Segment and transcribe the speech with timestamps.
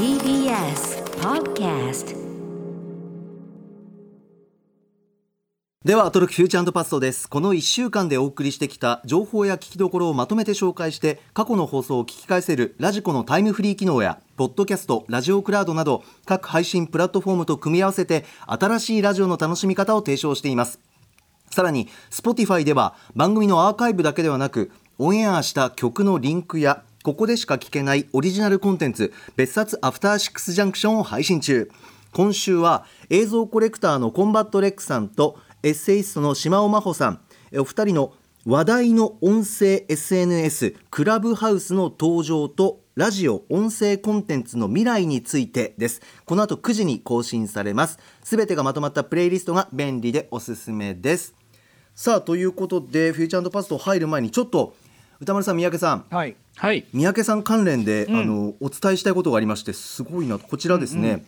[0.00, 2.16] TBS Podcast
[5.84, 7.28] では、アトロクフューチャーパストです。
[7.28, 20.80] この1週間でお送りしてきた情報や聞きどころをまとめて紹介して、過去の放送を聞き返せるラジコのタイムフリー機能や、ポッドキャスト、ラジオクラウドなど、各配信プラットフォームと組み合わせて、新しいラジオの楽しみ方を提唱しています。
[21.50, 31.70] さらに Spotify では番組のアーカイブだけではなくオンエアした曲のリンクやここでしか聞けないオリジナルコンテンツ別冊アフターシックスジャンクションを配信中。
[32.12, 37.20] 今週は映像コレクターのコンバット REC さんとエッセイストの島尾真帆さん。
[37.56, 38.12] お二人の
[38.44, 46.02] 話題の音声 SNS クラブハウスの登場とラジオ音声コンテンツの未来についてです。
[46.26, 47.98] この後9時に更新されます。
[48.22, 51.34] すべてがまとまったプレイリストが便利でおすすめです。
[51.94, 54.74] さあということでフューチャーパスト入る前にちょっと
[55.20, 56.04] 宇多丸さん三宅さん。
[56.10, 56.36] はい。
[56.56, 56.86] はい。
[56.92, 61.24] 三宅さん関連で、あのお伝えしたいことがありましてすごいなこちらですね、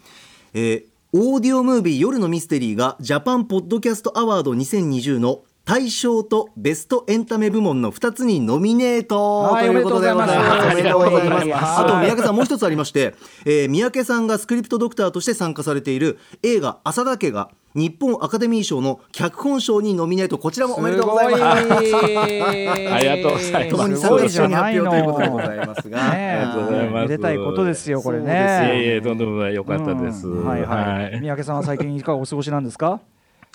[0.55, 9.41] えーオーディオムービー夜のミステリーがジャパンポッドキャストアワード2020の大賞とベストエンタメ部門の2つにノミネート。
[9.41, 10.73] はいということでございます。
[10.73, 11.55] おめでとうございます。
[11.55, 13.15] あと三宅さんもう一つありまして、
[13.45, 21.63] えー三宅さんがスクリプトドクターとして参加されている映画浅田家が日本アカデミー賞の脚本賞にノミネートこちらもおめでとうございます。
[21.87, 25.99] すごいありがとうございます共にすごい参加賞にじゃないの発表ということでございますが。
[26.13, 28.97] ねありがとうございますめでたいことですよ、これそういえいね。
[28.97, 30.27] え、とんでもない、良かったです。
[30.29, 31.21] うんはいはい。
[31.21, 33.01] 三宅さんは最近いかがお過ごしなんですか？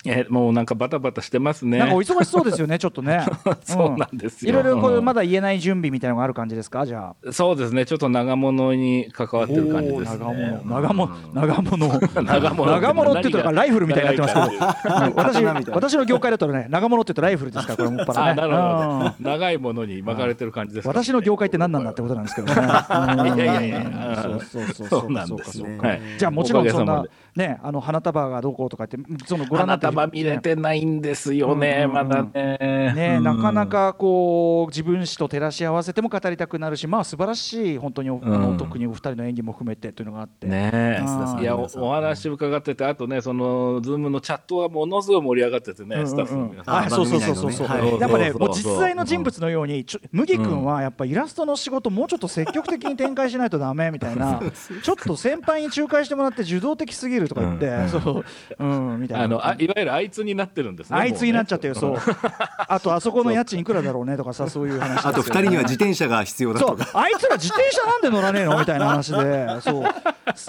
[0.06, 1.80] え、もうなんかバタバタしてますね。
[1.80, 3.26] なんかお忙しそうですよね、 ちょっとね。
[3.64, 7.32] そうなんですよいろいろこううんまだ言えない準備みたいなのがある感じですか、じゃあ。
[7.34, 10.20] そうですね、ちょっと長物に関わってる感じですね。
[10.20, 12.00] 長物、長物、長物。
[12.24, 14.66] 長物 長物って言ったらライフルみたいになってますけど。
[15.08, 18.42] うん私私の業界だとね、長物って言うとライフルですから、これもっぱらあ、ね。
[18.42, 19.30] なるうんほど。
[19.32, 20.90] 長いものに巻かれてる感じですか？
[20.90, 22.54] 私の業界って何なんだってことなんですけどね。
[22.56, 27.04] うんいやいやいやそうそうそうそうなんですそうかそうかはいじゃあもちろんそんな
[27.38, 31.94] ねあの花束がどうこうとか言ってそのご覧になって花束見れてないんですよね、うん。
[31.94, 32.58] まだね。
[32.96, 33.24] ねうん。
[33.24, 33.68] なかな。
[33.68, 40.48] かこう自分史と照らし合わせても語りたくなるしまあ素晴らしい本当におあのうん特にお二人の演技も含めてというのがあって。
[40.48, 41.04] ね
[41.40, 41.44] い。
[41.44, 46.08] やおお話伺っててあとねそのズームのチャットはものすごい盛り上がっててね、うんうんうん。
[46.08, 46.76] スタッフの皆さん。
[46.76, 47.68] はい、そうそうそうそう
[48.00, 54.42] やっぱね、もう実在の人物のように、ちょ麦君はやっぱイラストの仕事、もうちょっと積極的に展開しないとダメみたいな、
[54.84, 58.26] ちょっと先輩に仲介してもらって、受動的すぎるとか言って、そう、
[58.60, 58.66] う
[58.98, 59.24] ん、みたいな。
[59.26, 61.98] あのあいわゆるあいつになってるんですねあいつになっちゃってる、そう。
[62.68, 65.06] あと、あそこの家賃いくらだろうねとかさ、 そういう話。
[65.06, 66.78] あと二人には自転車が必要だそう。
[66.78, 66.92] とか。
[66.94, 68.60] あいつら自転車なんで乗らねえの？
[68.60, 69.62] みたいな話で。
[69.62, 69.84] そう。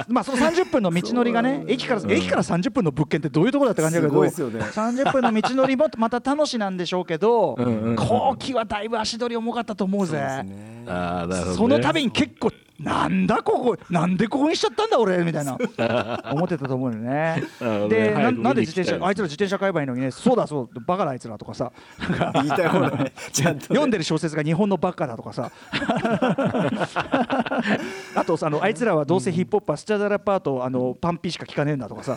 [0.09, 4.61] まあその30分の道のりがね駅から、駅から30分の物件ってどういうところだって感じだけすごどいですよね。
[4.61, 7.97] 30分の道のりもまた楽しなんでしょうけどんうんうん。
[7.97, 10.19] 後期はだいぶ足取り重かったと思うぜ。
[10.21, 11.57] あーなるほどね。
[11.57, 15.59] その度に結構なんだここなんでここにしちゃったんだ俺みたいな。
[16.33, 17.43] 思ってたと思うよね。
[17.89, 21.73] でななんで自転車あいつら自転車買えばいいのにねそうだそうバカだあいつらとかさ
[22.35, 23.67] 言いたい放題ちゃんとね。
[23.69, 25.51] 読んでる小説が日本のバカだとかさ。
[28.15, 32.17] あとさあのあいつらはどうせヒップホップはスチャダラパートあのパンピーしか聞かねえんだとかさ。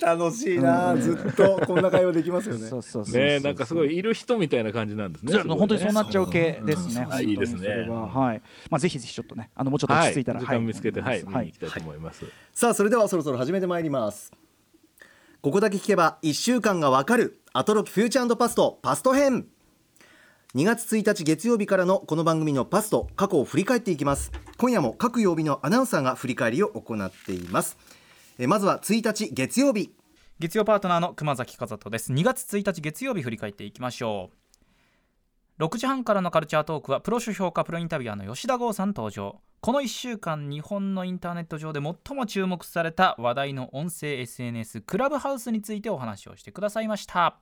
[0.00, 1.60] 楽しいな、ずっと。
[1.66, 2.66] こんな会話できますよね。
[2.66, 3.20] そうそうそうそう。
[3.22, 7.03] ねなんかすごいいる人みたいな感じなんですねそう本当にそうなっちゃう系ですね。
[7.10, 7.88] あいいですね。
[7.88, 8.42] ははい。
[8.70, 14.32] まあぜひぜひちょっとね、あのもうちょっと落ち着いたら、はい、時間見つけてはい、見にはい行きたいと思います、さあそれではそろそろ始めてまいります。
[15.42, 17.40] ここだけ聞けば1週間がわかる。
[17.52, 19.46] アトロキフューチャーパストパスト編。
[20.54, 24.32] 2月1日月曜日からのこの番組のパスト過去を振り返っていきます。
[24.56, 27.76] 今夜も各曜日のアナウンサーが振り返りを行っています。
[28.38, 29.92] えまずは1日月曜日。
[30.38, 32.12] 月曜パートナーの熊崎和人です。
[32.12, 34.43] 2月1日月曜日振り返っていきましょう
[35.60, 39.40] 6時半からのカルチャートークはプロ主評価プロインタビュアーの吉田剛さん登場。
[39.60, 47.36] この1週間日本のインターネット上で最も注目された話題の音声 SNS クラブハウスについてお話をしてくださいました。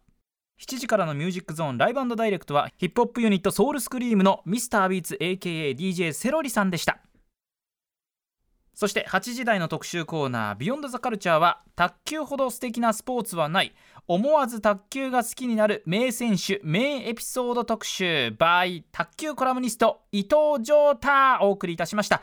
[0.61, 6.99] 7時からのミュージックゾーンライブダイレクトはヒップホップユニットソウルスクリームの Mr.Beats AKA DJ セロリさんでした。
[8.83, 13.73] そして8時台の特集コーナー「ビヨンドザカルチャーは卓球ほど素敵なスポーツはない
[14.09, 21.09] 思わず卓球が好きになる名選手名エピソード特集 by 卓球コラムニスト伊藤浄太
[21.43, 22.23] お送りいたしました。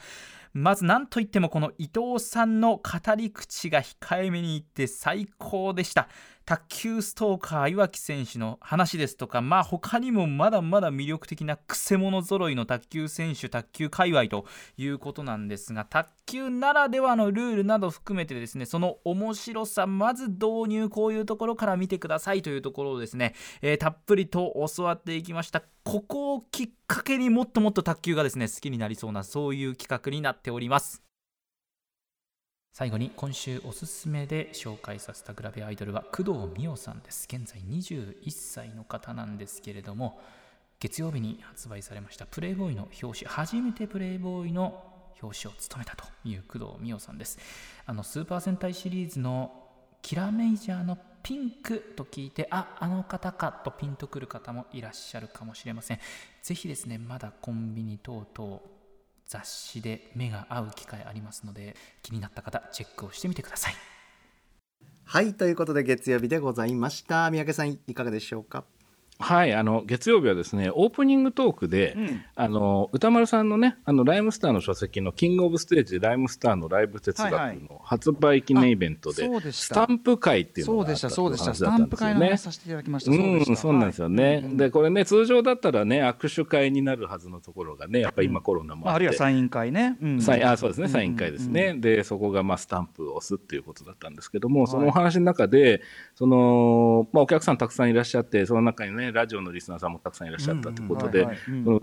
[0.51, 6.09] まず何といってもこの伊藤さんの語り口が控えめに言って最高でした。
[6.49, 25.61] 卓球ストーカー岩城選手の話ですとか、まあ、他にもまだまだ魅力的なくせ者揃いの卓球選手卓球界隈ということなんですが卓球ならではのルールなど含めてですねその面白さまず導入こういうところから見てくださいというところをですね、えー、たっぷりと教わっていきました。
[25.83, 31.08] ここをきっかけにもっともっと卓球がですね好きになりそうなそういう企画になっております。
[32.71, 37.27] 最後に今週おすすめで紹介させたグラビアアイドルは工藤美桜さんです。
[37.29, 40.21] 現在21歳の方なんですけれども
[40.79, 44.81] 月曜日に発売されましたプレイボーイの表紙初めてプレイボーイの
[45.21, 47.37] 表紙を務めたという工藤美桜さんです。
[47.85, 49.51] あのスーパー戦隊シリーズの
[50.01, 55.99] キラメイジャーのピンクと聞いてああの方かとピンとくる方もいらっしゃるかもしれません。
[56.41, 58.61] ぜひですねまだコンビニ等々
[59.29, 63.75] 雑誌で目が合う機会ありますので気になった方チェックをしてみてください。
[65.05, 67.29] はいということで月曜日でございました。
[67.29, 68.63] 三宅さんいかがでしょうか？
[69.21, 77.33] はいあの月曜日はですねオープニングトークで、うん、あの歌丸さんのねあのライムスターの書籍の「キングオブステージライムスターのライブ哲学」
[77.69, 82.37] の発売記念イベントで、はいはい、スタンプ会っていうのがあった話だったんですよね。
[82.37, 83.11] させていただきました。
[83.11, 90.87] うんそうなんですよね、はい、でこれね通常だったらね握手会になるはずのところがねやっぱり今コロナもあって、うん、あるいはサイン会ね、うん、サインあそうですね。
[90.87, 95.81] サイン会ですね、うん、でそこがまあスタンプを押すっていうことだったんですけども、そのお話の中で
[96.15, 101.27] その、まあ、お客さんたくさんいらっしゃってその中にねラジオのリスナーさんんもたくさんいらっしゃったということで、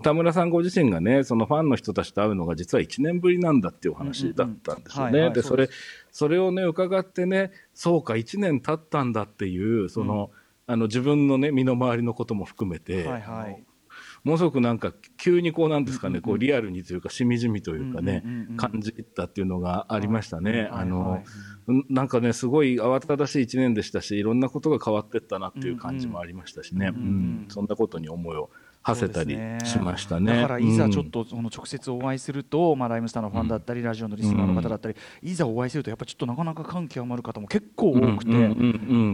[0.01, 5.29] 田村さんご自身がね、そのファンの人たちと会うのが実は1年ぶりなんだっていうお話だったんですよね。
[5.31, 5.69] で、それ、
[6.11, 10.31] それをね、伺ってね、そうか、1年経ったんだっていう、その、
[10.67, 13.63] うん、あの自分のね、身の回りのことも含めて、はいはい、
[14.27, 18.25] ものすごくなんか急にこうなんですかね、こうリアルにというかしみじみというかね、
[18.57, 20.67] 感じたっていうのがありましたね。
[20.69, 21.23] あの、
[21.89, 27.45] なんかねすごい慌ただしい1年でしたしいろんなことが変わっていったなっていう感じもありましたしね、うん。
[27.47, 28.49] そんなことに思いを
[28.87, 38.31] 馳せたりしましたね、ね、だからいざちょっとその直接お会いすると、うん、まあ、ライムスターのファンだったり、ラジオのリスナーの方だったり、いざお会いするとやっぱちょっとなかなか感極まる方も結構多くて、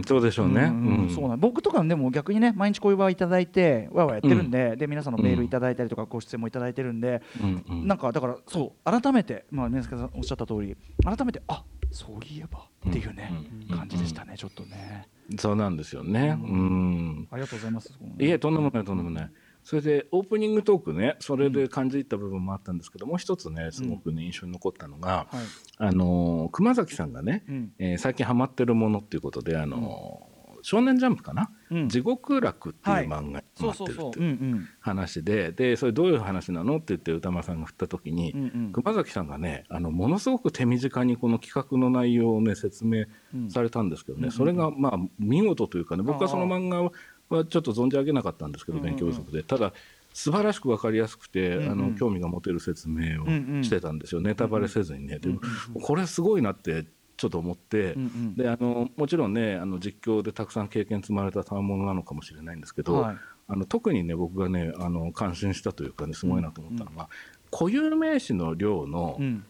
[0.06, 0.72] そうでしょうね、
[1.12, 7.22] そうなん僕とかでも逆にね毎日こういう場いただいてわわやってるんで,、で皆さんのメールいただいたりとかご出演もいただいてるんで、
[7.68, 13.32] なんかだからそう改めて、まあ、宮坂さんおっしゃった通り改めてあそういえばっていうね、
[13.70, 15.08] 感じでしたねちょっとね。
[15.38, 16.38] そうなんですよね。
[16.38, 17.28] うん。
[17.30, 17.98] ありがとうございます。
[18.18, 19.30] いえとんでもないとんでもない。
[19.64, 25.44] それでオープニングトークねそれで感じた部分もあったんですけど、もう一つねすごくね印象に残ったのが、はい、
[25.78, 30.28] あの熊崎さんがね、うん、えー、最近ハマってるものっていうことであの、
[30.62, 36.76] 少年ジャンプかな、うん、地獄楽っていう漫画にハマってるっていう話ででそれどういう話なの？
[36.76, 38.34] って言って歌丸さんが振った時に、
[38.72, 43.04] 熊崎さんがねあのものすごく手短にこの企画の内容をね説明
[43.48, 46.90] されたんですけどね、うん、それがまあ見事というかね僕はその漫画
[47.28, 49.42] はちょっと存じ上げなかったんですけど、勉強不足で。
[49.42, 49.72] ただ
[50.12, 53.26] 素晴らしく分かりやすくて、うんうん、あの興味が持てる説明を
[53.64, 55.40] してたんですよ、うんうん、ネタバレせずにね、でも
[55.82, 56.86] これすごいなって
[57.16, 63.16] ちょっと思って、うんうん、であのもちろんねあの実況でたくさん経験積まれた賜物なのかもしれないんですけど、はい、
[63.48, 67.08] あの特にね僕がねあの感心したというかねすごいなと思ったのが、
[67.50, 69.44] 固有名詞の量の、うん、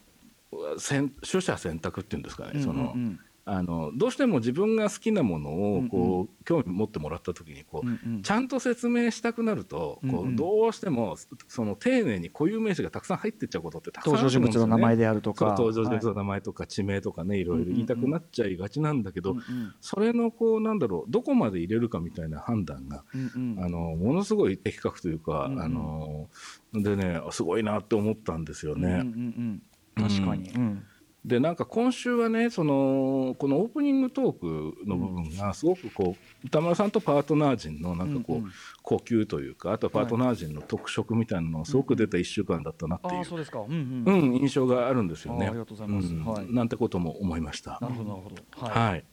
[0.81, 6.20] 取捨選択っていうんですかね、その、うんうんあのどうしても自分が好きなものをこう、うん。
[6.20, 11.17] うん、興味持ってもらった時にこう、うんうん、ちゃんと説明したくなると、こうどうしても
[11.49, 15.55] その丁寧に固有名詞がたくさん入ってっちゃうことってたくさんあるんですよ、ね、登場人物の名前であるとか。
[15.58, 26.29] 登場人物の名前とか地名とかね、はい、いろいろ言いたくなっちゃいがちなんだけど、うんうん、それのこうなんだろうどこまで入れるかみたいな判断が、うんうん、あのものすごい的確というか、うんうん、あの
[26.73, 28.88] でねすごいなって思ったんですよね。
[28.88, 29.62] うんうん
[29.97, 30.85] うん、確かに、うん
[31.25, 38.49] でなんか今週はねそのこのオープニングトークの部分がすごくこう歌丸さんとパートナー陣のなんかこう、
[38.83, 45.47] 呼吸というかあとはパートナー陣の特色みたいなのがすごく出た1週間だったなっていう,、うん印象があるんですよね。
[45.47, 47.78] ありがとうございます、はい、なんてことも思いました。
[47.81, 48.71] なるほどなるほど。
[48.71, 49.04] はい。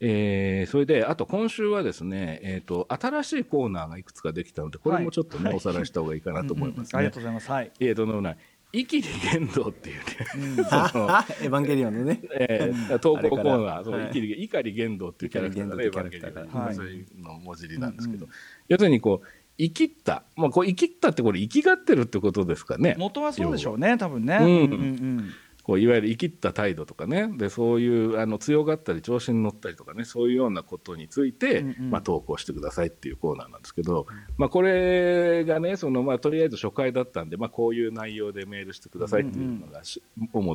[0.00, 6.98] えー、それであと今週はですね、えーと、新しいコーナーがいくつかできたのでこれもちょっとね、はい、おさらいした方がいいかなと思います、ね。
[6.98, 7.50] ありがとうございます。
[7.50, 8.36] はい、えー、とんでもない
[8.74, 10.04] イキリ言動っていうね、
[10.34, 16.34] うん、エヴァンゲリオンのね、えー、投稿コーナー、そう、はい、イキリ、碇言動っていうキャラクターがね、エヴァンゲリオン。
[16.34, 18.36] の、そういうの文字りなんですけど、うんうん、
[18.68, 19.26] 要するにこう、
[19.56, 22.96] 生きった、まあ、こう生きったってこれ生きがってるってことですかね。
[22.98, 24.38] 元はそうでしょうね、多分ね。
[24.40, 25.30] うん、うんうん
[25.64, 27.28] こういわゆる生きった態度とかね。
[27.36, 30.04] でそういうあの強がったり調子に乗ったりとかね。
[30.04, 34.06] そういうようなことについて、うんうん、まあ、投稿してくださいっていうコーナーなんですけど、
[34.36, 40.02] まあ、これがねその、まあ、とりあえず初回だったんで、まあ、こういう内容でメールしてくださいっていうのが、主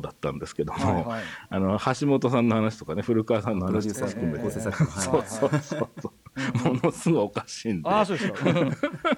[0.00, 6.12] だったんですけども、はいはい、あの橋本さんの話とかね古川さんの話とか含めて、そうそうそうそう
[6.64, 7.88] ものすごいおかしいんで。
[7.88, 8.44] あそうですか。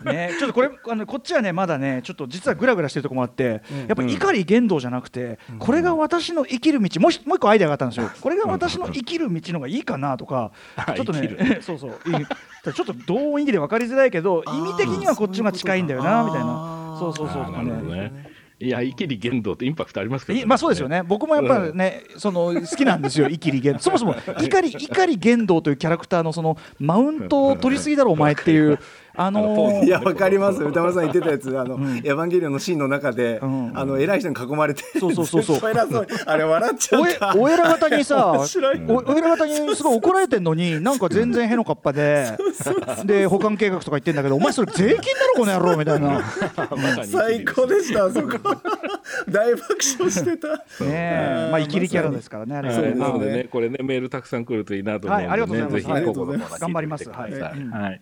[0.04, 8.10] ね、ちょっとこれあのこっちはねまだねちょっと実はグラグラしてるところもあって、うん、やっぱ怒言動じゃなくて、うん、これが私の生きる道もうもう一個アイデアがあったんですよ。
[8.20, 10.52] これが私の生きる道のがいいかなとか、
[10.94, 11.92] ちょっとね そうそう
[12.72, 16.82] ちょっと同意義で分かりづらいけど意味的にはこっちが近いんだよなみたいな。
[16.98, 18.31] そうそうそうとかね。
[18.62, 21.02] いや、イキリ言動ってインパクトありますけど、ね、まあそうですよね。
[21.02, 23.26] 僕もやっぱりね、うん、その好きなんですよ。
[23.30, 23.80] イキリ言動。
[23.80, 28.78] そもそも怒り怒り言動というキャラクターのそのマウントを取りすぎだろお前っていう
[29.14, 30.62] あのー、いやわかります。
[30.62, 35.60] 歌丸さん言ってたやつあの、うん、エヴァンゲリオンのシーンの中で、うん、あの偉い人に囲まれてそうそうそうそう。
[36.26, 37.34] あれ笑っちゃった。
[37.36, 42.36] お偉方にさお偉方にすごい怒られてんのになんか全然へのかっぱで
[43.04, 46.22] で保管計画とか言ってんだけどお前それ税金だろこの野郎みたいな。
[47.04, 48.28] 最高でしたあそこ。
[49.28, 49.64] 大爆
[49.98, 50.48] 笑してた。
[50.84, 53.44] ねまあ生きりキャラですからねあれなのでね。
[53.44, 55.46] これねメールたくさん来るといいなと思うので、ね、はい、ありが
[56.12, 56.60] とうございます。
[56.60, 57.10] 頑張ります。
[57.10, 58.00] はい、はい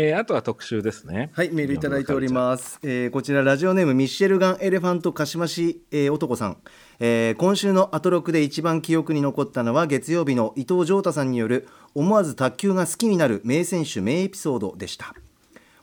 [0.00, 1.30] えー、あとは特集ですね。
[1.32, 2.78] はい、メールいただいております。
[2.84, 6.58] えー、こちらラジオネームミッシェルガンエレファント鹿島市、えー、男さん。
[7.00, 15.14] えー、今週のアトロクで一番記憶に残ったのは月曜日の伊藤浄太さんによる思わず卓球が好きになる名選手名エピソードでした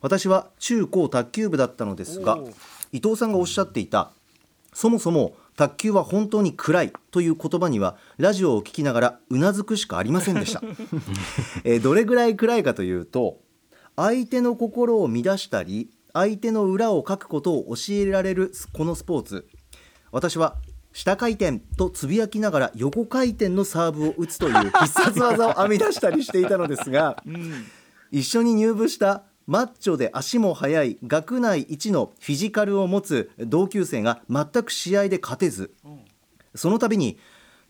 [0.01, 2.37] 私は中高卓球部だったのですが
[2.91, 4.11] 伊藤さんがおっしゃっていた
[4.73, 10.61] そもそも卓球は本当に暗いという言葉にはラジオを聞きながらうなずくしかありませんでした、
[11.63, 13.39] えー、どれぐらい暗いかというと
[13.95, 19.47] 相手の心を乱したり相手の裏をかくことを教えられるこのスポーツ。
[20.11, 20.55] 私は
[20.93, 27.65] 下回転とつぶやきながら横回転のサーブを打つという必殺技を編み出したりしていたのですが、うん、
[28.11, 35.99] 一緒に入部したマッチョで足も速い学内一のフィジカルを持つ同級生が全く試合で勝てず、うん、
[36.55, 37.19] その度に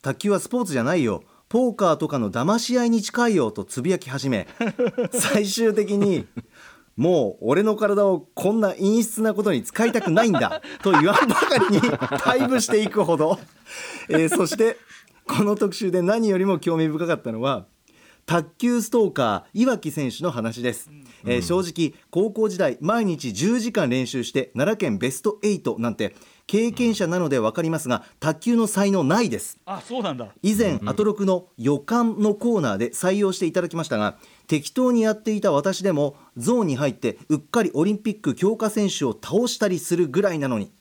[0.03, 4.47] 卓球はスポーツじゃないよポーカーとかの騙し合いに近いよとつぶやき始め
[5.11, 6.25] 最終的に
[6.95, 13.37] もう俺の体をこんな陰湿なことに使いたくないんだと言わんばかりに退部していくほど、
[14.09, 14.77] えー、そして
[15.27, 17.65] この特集で何よりも興味深かったのは
[18.25, 20.89] 卓球ストーカー岩城選手の話です、
[21.23, 26.15] うん、えー、正直高校時代毎日10時間練習して奈良県ベスト8なんて
[26.47, 29.57] 経験者なので分かりますが卓球の才能ないです。
[29.65, 30.27] あそうなんだ。
[30.43, 40.71] 以前、アトロクの予感のコーナーで採用していただきましたが適当にやっていた私でもゾーンに入ってうっかりオリンピック強化選手を倒したりするぐらいなのに。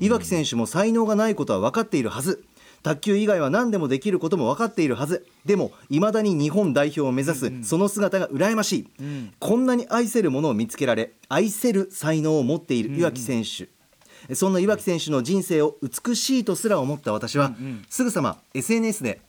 [0.00, 2.44] 岩城選手も才能がないことは分かっているはず。
[2.82, 5.26] 卓球以外は何でもできることも分かっているはず。
[5.44, 13.68] でもいまだに日本代表を目指す、その姿が羨ましい、うん、こんなに愛せるものを見つけられ愛せる才能を持っている岩城選手、
[14.34, 19.20] そんな岩城選手の人生を美しいとすら思った私は、うんうん、すぐさま SNS で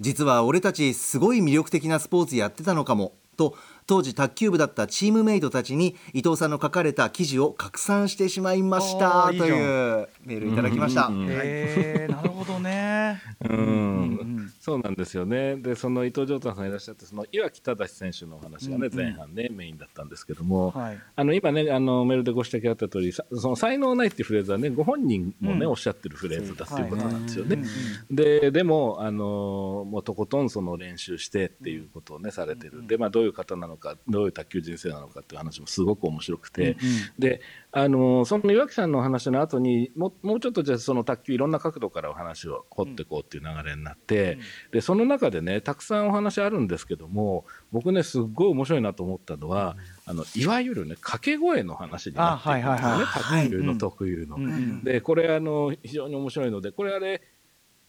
[0.00, 3.56] 実は俺たちすごい魅力的なスポーツやってたのかもと
[3.86, 11.10] 当時卓球部だったチームメイトたちに伊藤さんの書かれた記事を拡散してしまいましたというメールいただきました。
[11.12, 13.22] えー、なるほどね。
[13.48, 15.56] うん、そうなんですよね。
[15.56, 27.62] で、その伊藤城太さんいらっしゃって、その岩城忠選手の話がね、前半ね、メインだったんですけども、はい、あの今ね、あのメールでご指摘あった通り、その才能ないっていうフレーズはね、ご本人もね、おっしゃってるフレーズだっていうことなんですよね。
[28.10, 32.86] で、でもあのもうとことんその練習してっていうことをねされてる。
[32.86, 36.76] で、まあどういう方なののかどういう卓球人生なのかっていう話もすごく面白くて、うんうん、
[37.18, 37.40] で
[37.72, 44.40] あのその岩城さんの話の後にももうちょっとじゃあその卓球いろんな角度からお話を掘っていこうっていう流れになって、うん、
[44.72, 54.82] でその中でねたくさんお話あるんですけども僕ねすっごい面白いなと思ったのは、うん、あのいわゆるね掛け声の話になっていくんですよね、卓球の特有の。
[54.82, 57.22] でこれあの非常に面白いのでこれあれ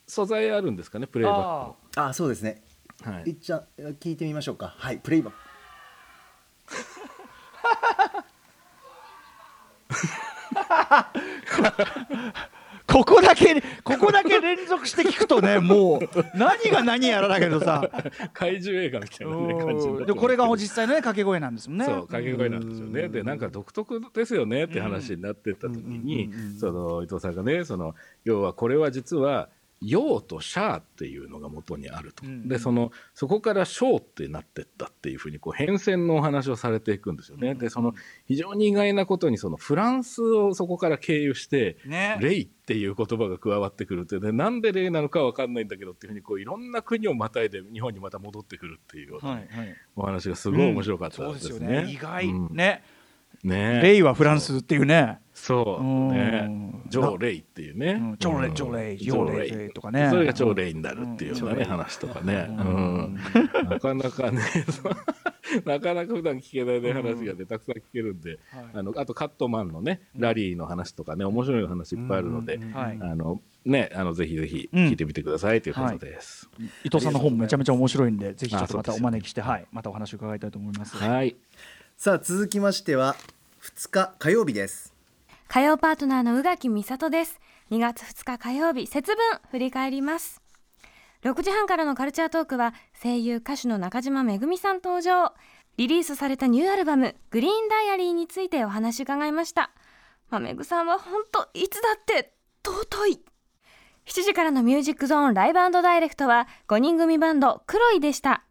[0.07, 2.07] 素材あるんですかねプレイバックの。
[2.07, 2.63] あそうですね。
[3.03, 3.61] はい、一応
[3.99, 4.73] 聞いてみましょうか。
[4.77, 5.39] はい、プレイバック。
[12.87, 17.87] ここだけここだけ連続して聞くとね もう何が何やらだけどさ。
[18.33, 21.85] 怪獣映画みたいなね感じでこれが実際のね掛け声なんですもんね。
[21.85, 23.09] そう掛け声なんですよね。
[23.09, 27.93] でなんか独特ですよねって話になってった時にその伊藤さんがねその
[28.23, 29.49] 要はこれは実は
[29.81, 37.93] 陽とシャーっていうのが元にあると、うん、でそのそこから小ってなってったっていうふうにこう変遷のお話をされていくんですよね、うん、でその
[38.25, 49.41] 非常に意外なことにそのフランスをそこから経由して、ね、レイっていう言葉が加わってくるってでなんでレイなのか分かんないんだけどっていうふうにこういろんな国をまたいで日本にまた戻ってくるっていうような、
[49.95, 51.77] お話がすごい面白かったですね。
[51.77, 51.91] うん、すね。
[51.91, 52.83] 意外、ね
[53.43, 55.19] ね、レイはフランスっていうね。
[55.33, 55.83] そう。
[56.13, 56.49] ね。
[56.89, 58.15] ジョーレイっていうね。
[58.19, 59.69] ジョーレイ、ジョーレイ、ジョーレイ。
[59.69, 60.09] とかね。
[60.09, 62.49] それがジョーレイになるっていうようなね、話とかね。
[63.69, 64.41] なかなかね、
[65.65, 68.39] なかなか普段聞けないね話がね、たくさん聞けるんで、
[68.73, 76.49] あの、あとカットマンのね、ラリーの話とかね、面白い話いっぱいあるので、あの、ね、あのぜひぜひ聞いてみてくださいということです。
[76.83, 80.97] 伊藤さんの本めちゃめちゃ面白いんで、ぜひちょっとまたお招きして、はい、またお話を伺いたいと思います。
[80.97, 81.35] はい。
[81.99, 83.15] さあ続きましては
[83.63, 84.93] 2日火曜日です。
[85.47, 87.39] 火曜パートナーの宇垣美里です。
[87.71, 90.39] 2月2日火曜日節分振り返ります。
[91.23, 95.33] 6時半からのカルチャートークは声優歌手の中島めぐみさん登場。
[95.77, 99.71] リリースされたニューアルバムグリーンダイアリーについてお話伺いました。
[100.29, 102.31] まめぐさんは本当いつだって
[102.63, 103.25] 尊い。
[104.05, 108.43] 7時からのミュージックゾーンライブダイレクトは5人組バンドクロイでした。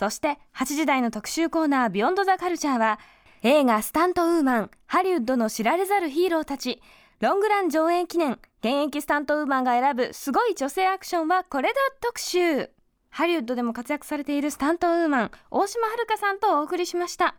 [0.00, 2.98] そして8時台の特集コーナービヨンドザカルチャーは
[3.42, 6.80] 映画スタントウーマンハリウッドの知られざるヒーローたち。
[7.20, 12.70] ロングラン上演記念現役スタントウーマンが選ぶすごい女性アクションはこれだ特集。
[13.10, 17.34] ハリウッドでも活躍されているスタントウーマン大島遥さんとお送りしました。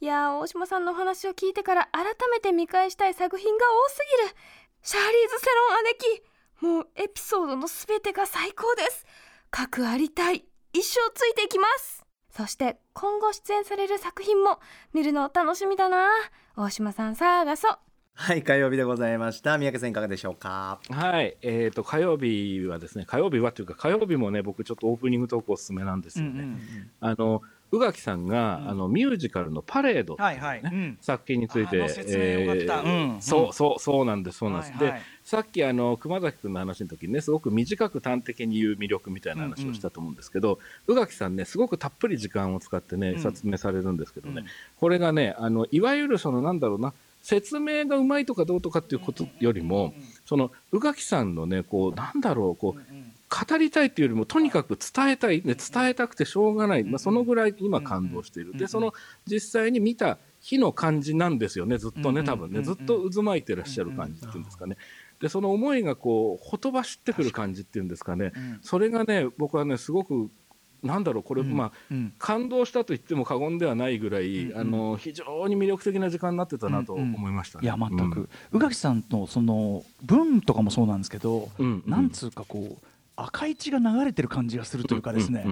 [0.00, 4.36] いやー大島さんのお話を聞いてから改めて見返したい作品が多すぎる。
[4.82, 6.22] シャーリーズ・セロン姉貴
[6.64, 9.04] もうエピソードのすべてが最高です。
[9.50, 10.44] 核ありたい。
[10.74, 12.02] 一生ついていきます。
[12.30, 14.58] そして今後出演される作品も
[14.94, 16.08] 見るの楽しみだな。
[16.56, 17.78] 大島さん探そう
[18.14, 19.58] はい火曜日でございました。
[19.58, 20.80] 三宅さんいかがでしょうか？
[20.88, 26.58] はいえーと、火曜日はですね火曜日はというか火曜日もね僕ちょっとオープニングトークおすすめなんですよね、うんうんうん、
[27.00, 30.60] あの宇垣さんが、うん、あのミュージカルの「パレード」ね、はいはい。
[30.60, 44.44] うん、作品について、えーうん、そうそうそうなんですそうなんです、はいはい、でさっきあの熊崎君の話の時にねすごく短く端的に言う魅力みたいな話をしたと思うんですけど、宇垣さんねすごくたっぷり時間を使ってね説明されるんですけどね、
[44.78, 49.94] これがねあのいわゆるそのなんだろうな説明がうまいとかどうとかっていうことよりも、
[50.26, 52.82] その宇垣さんのねこうなんだろうこう、
[53.32, 58.92] 語りたいっていうよりもとにかく伝えたい、ね、伝えたくてしょうがない、まあ、そのぐらい今感動している、でその
[59.26, 64.76] 実際に見た日の感じなんですよねずっとね多分ねずっと渦巻いてらっしゃる感じっていうんですかね。
[65.20, 70.30] でその思いがこうほとばしってくる感じっていうんですかね、それがね僕はねすごく
[70.82, 82.91] なんだろうこれ、まあ、うん、感動したと言っても過言ではないぐらい、うん、あの非常に魅力的な時間になってたなと思いました、ね、いや全く、宇垣さんのその文とかもそうなんですけど、うん、なんつうかこう
[83.24, 85.46] 赤い血が流れてる感じがするというかですね、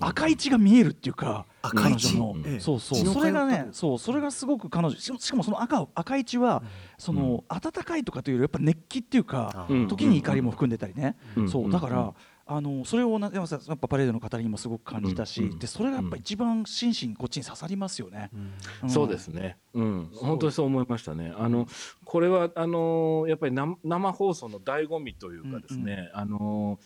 [0.00, 2.16] 赤い血が見えるっていうか赤い血？
[2.16, 3.06] の、そうそう。
[3.06, 6.62] それがねそうそれがすごく彼女しかもその赤赤い血は、
[6.98, 11.16] その温かいとかというよりやっぱ熱気っていうか、時に怒りも含んでたりね、
[11.50, 11.70] そう。
[11.70, 12.14] だから、
[12.46, 18.30] あのそれをなやっぱパレードの語りにもすごく感じたし、でそれがやっぱ一番心身こっちに刺さりますよね。
[18.86, 19.56] そうですね。
[19.72, 21.32] うん、本当にそう思いましたね。
[21.38, 21.66] あの
[22.04, 26.78] これはあのやっぱり生放送の醍醐味というかですね、あの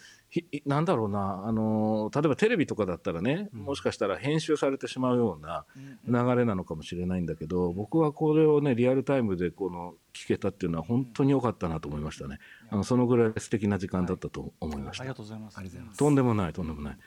[0.67, 5.65] なんだろうなあの例えばテレビとかだったらね、もしかしたら編集されてしまうような
[6.07, 12.39] 流れなのかもしれないんだけど、僕はこれをねリアルタイムでこの聞けたっていうのは本当に良かったなと思いましたね。
[12.71, 15.03] あのそのぐらい素敵な時間だったと思いました。
[15.03, 15.99] ありがとうございます。
[15.99, 16.99] とんでもないとんでもない。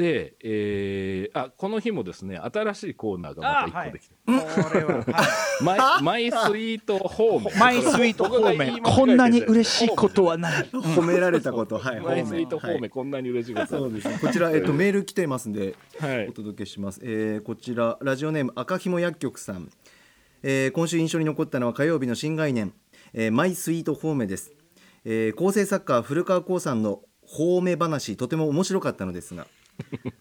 [0.00, 5.02] で、えー、あこの日もですね新しいコーナーがまた一個できて、は
[5.60, 10.64] い、 マイマイスイートホームマイスイートホームこんなに嬉しいことはない。
[10.70, 11.78] 褒められたこと。
[11.78, 12.00] はい。
[12.02, 13.66] マイスイートホーム、こんなに嬉しいこと。
[13.66, 19.70] そうです、ね、こちら、えっと、メール来てますんで、はい、お届けします、えー、こちらラジオネーム赤ひも薬局さん、
[20.42, 22.72] えー、今週印象に残ったのは火曜日の新概念、
[23.12, 24.52] えー、マイスイートホームです、
[25.04, 29.46] えー、構成作家古川光さんの褒め話とても面白かったのですが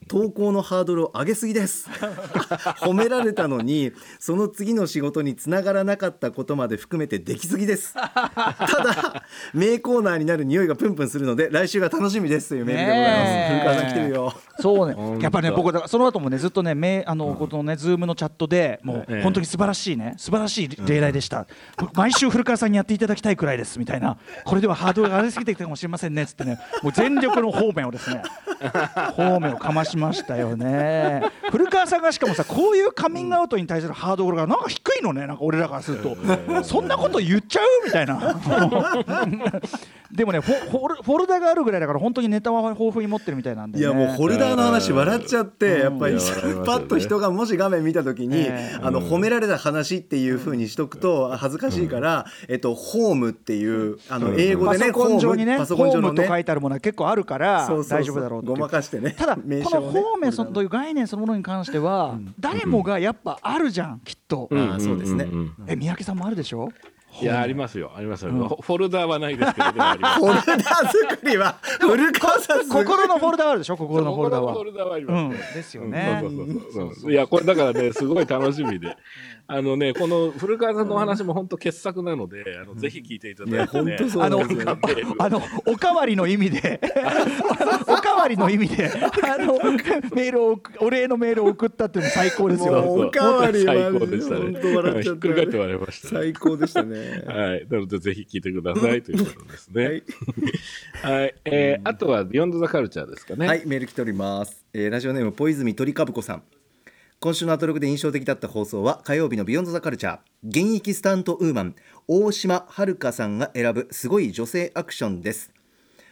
[0.08, 1.90] 投稿のハードルを上げすぎです。
[2.82, 7.94] 褒められたのにその次の仕事につながらなかったことまで含めてできすぎです。
[7.94, 13.54] ただ名コーナーになる匂いがプンプンするので来週が楽しみですというメールでございます。
[13.54, 14.34] 古川さん来てるよ。
[14.60, 15.22] そうね。
[15.22, 20.16] やっぱね僕その後もねずっとねめあの、このねズームのチャットでもう本当に素晴らしいね。
[20.18, 21.48] 素晴らしい例題でした、
[21.94, 24.18] 毎週古川さんにやっていただきたいくらいですみたいな。
[24.46, 26.60] これではハードルが上がりすぎてきたかもしれませんねっつってね。
[26.82, 28.22] もう全力の方面をですね。
[29.16, 31.22] 方面をかましましたよね。
[31.52, 36.16] 古川さんがしかもさこういうカミングアウトに対するハードルがなんか低いのねなんか俺らからすると。
[36.64, 37.86] そんなこと言っちゃう？
[37.86, 38.40] みたいな。
[40.12, 48.48] でもねフォルフォルダがあるぐらいだから本当にネタは豊富に持ってるみたいなんで、ね、いやもうホルダーの話笑っちゃって、やっぱりパッと人がもし画面見た時に、
[48.82, 56.28] あの褒められた話っていうふうにしとくと恥ずかしいから、えっとホームっていうあの英語でね、パソコン上にねパソコン上のね。
[56.28, 58.42] 書いてあるものは結構あるから大丈夫だろう。
[58.44, 59.16] ごまかしてね。
[59.18, 64.50] ただこのホームそという概念そのものに関しては、誰もがやっぱあるじゃんきっと、
[64.80, 65.28] そうですね、
[65.68, 66.70] え三宅さんもあるでしょ？
[67.22, 67.92] いやありますよ。
[67.96, 73.78] ありますよ、うん、フォルダーはないですけど フォルダー作りは古川さん心のフォルダーあるでしょ？
[73.78, 74.54] 心のフォルダーは。
[74.54, 76.24] フォルダーはあります、うん、ですよね、
[77.08, 78.96] いやこれだからねすごい楽しみで
[79.52, 84.42] あのね、この古川さんのお話も本当傑作なので、あの、ぜひ聞いていただいて、ね、あの、
[85.18, 86.80] あの、おかわりの意味で、
[87.88, 89.54] おかわりの意味で、あの、
[90.14, 92.78] メールを、お礼のメールを送ったっていうの最高ですよ。
[92.80, 94.40] おかわり最高でしたね。
[94.40, 95.02] 本当笑っちゃった。
[95.02, 97.24] ひっくり返って笑いました、最高でしたね。
[97.26, 97.68] はい。
[97.68, 99.84] なので、ぜひ聞いてくださいということですね。
[99.84, 100.04] はい。
[101.02, 101.36] はい。
[101.46, 103.48] えー、あとは、ビヨンドザカルチャーですかね。
[103.48, 104.64] はい、メール来ております。
[104.74, 106.44] えー、ラジオネーム、ポイズミ鳥かぶこさん。
[107.22, 111.76] 今週のアトロクで印象的だった放送は火曜日のビヨンドザカルチャー現役スタントウーマン
[112.08, 115.52] 大島遥さんが選ぶすごい女性アクションです。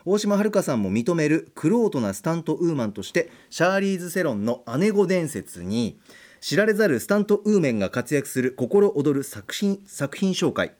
[0.04, 5.98] 大島遥さんも認めるクロートなスタントウーマンとしてシャーリーズ・セロンの姉御伝説に
[6.41, 10.74] 知られざるスタントウーメンが活躍する心躍る作品作品紹介。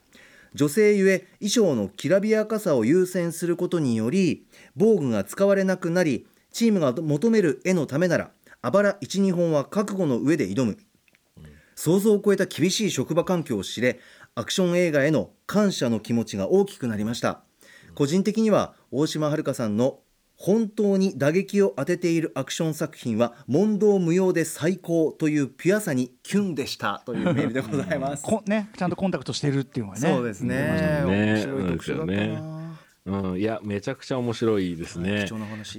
[0.56, 10.78] 女性ゆえ衣装のきらびやかさを優先することにより防具が使われなくなりチームが求める絵のためならあばら12本は覚悟の上で挑む、
[11.76, 14.00] 想像を超えた厳しい職場環境を知れ
[14.36, 17.44] アクション映画への感謝の気持ちが大きくなりました
[17.94, 20.00] 個人的には大島遥さんの
[20.38, 28.24] 本当に打撃を当てているアクション作品は問答無用で最高というピュアさにキュンでしたというメールでございます。
[28.46, 30.08] ね、ちゃんとコンタクトしてるっていうのはね。
[30.08, 30.56] そうですね。
[30.56, 32.57] ね面白い特集だったな。
[33.08, 35.26] うん、いや、めちゃくちゃ面白いですね。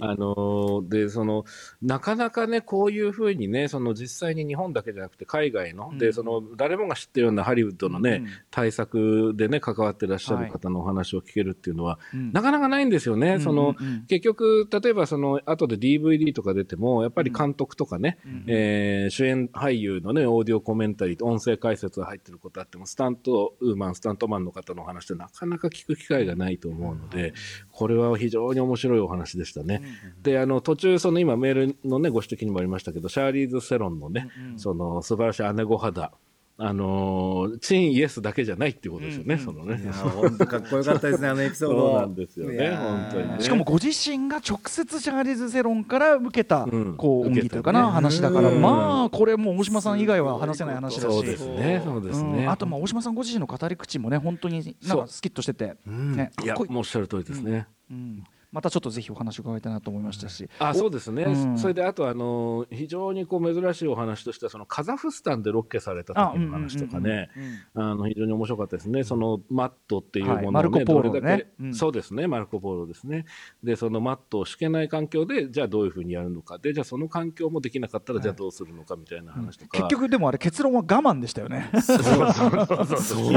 [0.00, 1.44] あので、その、
[1.82, 13.40] なかなかね、こういうふうにね、その実際に日本だけじゃなくて海外の、うん、で、その、誰もが知ってるようなハリウッドのね、うん、対策でね、関わってらっしゃる方のお話を聞けるっていうのは、はい、なかなかないんですよね。
[13.40, 13.76] その、
[14.08, 27.34] 結局、例えばその、後で DVD とか出ても、やっぱり監督とかね、うん、えー、主演俳優のね、オーディオコメンタリーと音声解説が入ってることあっても、スタントウーマン、スタントマンの方のお話ってなかなか聞く機会がないと思うので、で、
[27.72, 29.82] これは非常に面白いお話でしたね。
[30.22, 36.12] で、あの、途中、その今メールのね、ご指摘にもありましたけど、シャーリーズ・セロンのね、その素晴らしい姉御肌、
[36.60, 39.76] あのー、チンイエスだけじゃないっていうことですよね、うん、そのね。
[39.92, 41.90] 本当かっこよかったですね、あのエピソード。
[41.90, 51.14] そうなんですよね、本当に、ね、しかもご自身が直接シャーリーズ・セロンから受けた、うん、こう、恩義というかな、ね、話だから、まあ、これもう大島さん以外は話せない話だし。
[51.14, 52.48] そうですね、そうですね。
[52.48, 57.68] あと、まあ、大島さんご自身の語り口もね、本当になんかスキッとしてて、ね、いや、もうおっしゃる通りですね。
[57.88, 67.28] うんまたちょっとぜひお話伺いたいなと思いましたし、あそうですね、うん、それであとあの非常にこう珍しいお話としてはそのカザフスタンでロケされた時の話とかね。
[67.74, 69.04] あの非常に面白かったですね。
[69.04, 73.26] そのマットっていうものをね、はい、どれだけ、うん、そうですねマルコ・ポーロですね。
[73.62, 76.58] でそのマットを敷けない環境でじゃあどういうふうにやるのか。
[76.58, 81.70] でじゃあその環境もできなかったらじゃあどうするのかみたいな話とか、はいうん、結局でもあれ結論は我慢でしたよね。
[81.74, 83.32] そうそうそうそう。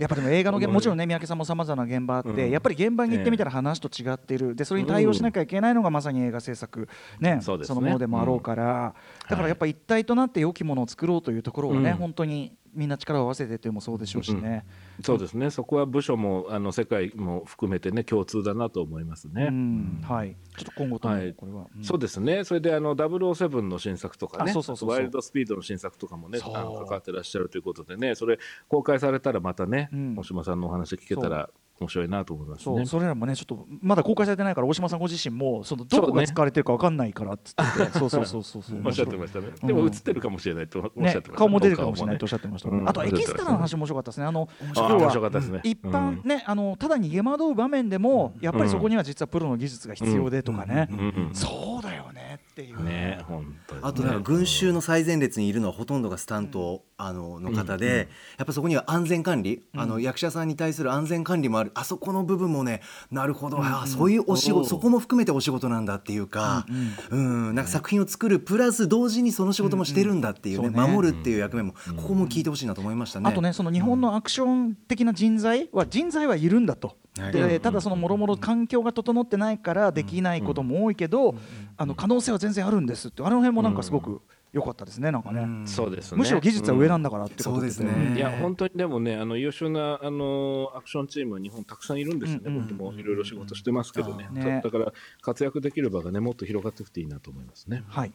[0.00, 8.94] やっぱでも映画のもちろんね三宅さんもさまざまな現場あって、やっぱり現場場に行ってみたら話と違っている、でそれに対応しなきゃいけないのがまさに映画制作、ねそのものでもあろうから、
[9.28, 14.64] だからやっぱ一体となって良きものを作ろうというところをね、本当にみんな力を合わせてというのもそうでしょうしね、
[14.98, 15.50] うん、そうですね。
[15.50, 20.36] そこは部署もあの世界も含めてね共通だなと思いますね、うん、はい。
[20.56, 22.44] ちょっと今後ともこれは、はいうん、そうですね。
[22.44, 37.62] それであの007の新作とかねワイルドスピードの新作とかもねあの関わってらっしゃるということでねそれ公開されたらまたね、大島さんのお話聞けたら面白いなと思います、ね、それらもねちょっとまだ公開されてないから大島さんご自身もそのどこが使われてるか分かんないからっつって、
[37.98, 38.82] そうそうそうそうそう。
[38.84, 44.26] おっしゃってましたね、でも映ってるかもしれないとおっしゃってました、ね、顔も出るかもしれないとおっしゃってました、あとエキストラの話面白かったですね。
[44.26, 45.60] あの面白かったですね。
[45.64, 50.88] 一般ね、あのただ逃げ惑う場面でもやっぱりそこには実はプロの技術が必要でとかね、
[51.32, 52.84] そうだよねっていう。
[52.84, 61.72] ね本当あとなんか群衆の最前列にいるのはほとんどがスタント、あのの方で、やっぱそこには安全管理、あの役者さんに対する安全管理もある。
[61.74, 66.66] あそこの部分もねなるほど、あそういうお仕事そこも含めてお仕事なんだっていうか、
[67.10, 73.30] うんなんか作品を作るプラス同時にその仕事もしてるんだっていうね,、守るっていう役目も、ここも聞いてほしいなと思いましたね。
[73.30, 76.96] あとねその日本のアクション的な人材は人材はいるんだと
[77.32, 81.34] でただそのもろもろ環境が整ってないからできないことも多いけど、
[81.76, 84.22] あの可能性は全然あるんですってあの辺もなんかすごく。
[84.52, 85.66] 良かったですねなんかね。
[85.66, 88.16] そうです、ね、むしろ技術は上なんだからってことですね。
[88.16, 92.50] いや本当にでもねあの優秀なあのアクションチームは日本たくさんいるんですよね。
[92.50, 94.28] 僕もいろいろ仕事してますけどね。
[94.32, 94.92] ねだから
[95.22, 97.84] 活躍できる場がねもっと広がっていくといいなと思いますね。
[97.86, 98.12] はい。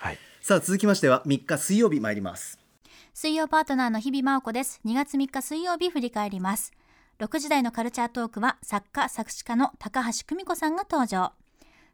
[0.00, 0.18] はい。
[0.40, 2.58] さあ続きましては3日水曜日参ります。
[3.14, 4.80] 水曜パートナーの日々真央子です。
[4.84, 6.72] 2月3日水曜日振り返ります。
[7.20, 11.32] 6時台のカルチャートークは作家作詞家の高橋久美子さんが登場。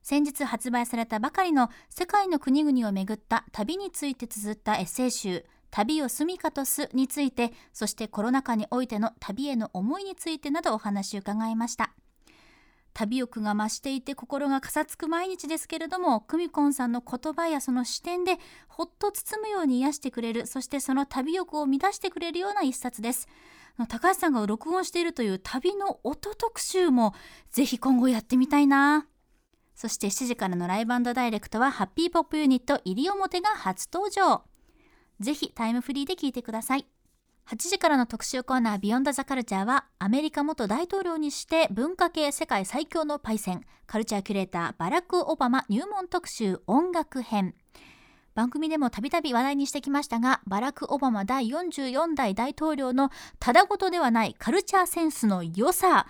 [0.01, 11.91] 先日発売されたばかりの世界の国々をめぐった旅について綴ったエッセイ集旅を住みかとすについてそしてコロナ禍においての旅への思いについてなどお話を伺いました
[12.95, 23.27] 旅欲が増していて心がかさつく毎日ですけれども久美子さんの言葉やその視点でほっと包むように癒してくれるそしてその旅欲を乱してくれるような一冊です
[23.85, 27.15] 高橋さんが録音しているという旅の音特集も
[27.51, 29.07] ぜひ今後やってみたいな
[29.77, 34.43] そして7時からのライブダイレクトはハッピーポップユニット入表が初登場。
[35.21, 36.87] ぜひタイムフリーで聴いてください。
[37.47, 47.55] 8時からの特集コーナービヨンドザカルチャーはアメリカ元大統領にして文化系世界最強のパイセンカルチャーキュレーターバラク・オバマ入門特集音楽編
[48.37, 56.07] 番組でもたびたび話題にしてきましたがバラク・オバマ第44代大統領のただごとではないカルチャーセンスの良さ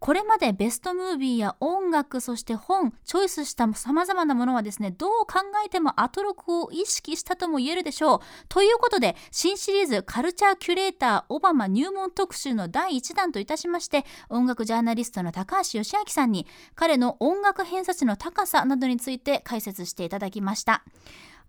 [0.00, 8.20] これまでベストムービーや音楽そして本チョイスしたさまざまなものはですねどう考えてもアトロクを意識したとも言えるでしょう。
[8.48, 20.82] ということで新シリーズカルチャーキュレーターオバマ入門特集の第1弾といたしまして音楽ジャーナリストの高橋義明さんに彼の音楽偏差値の高さなどについて解説していただきました。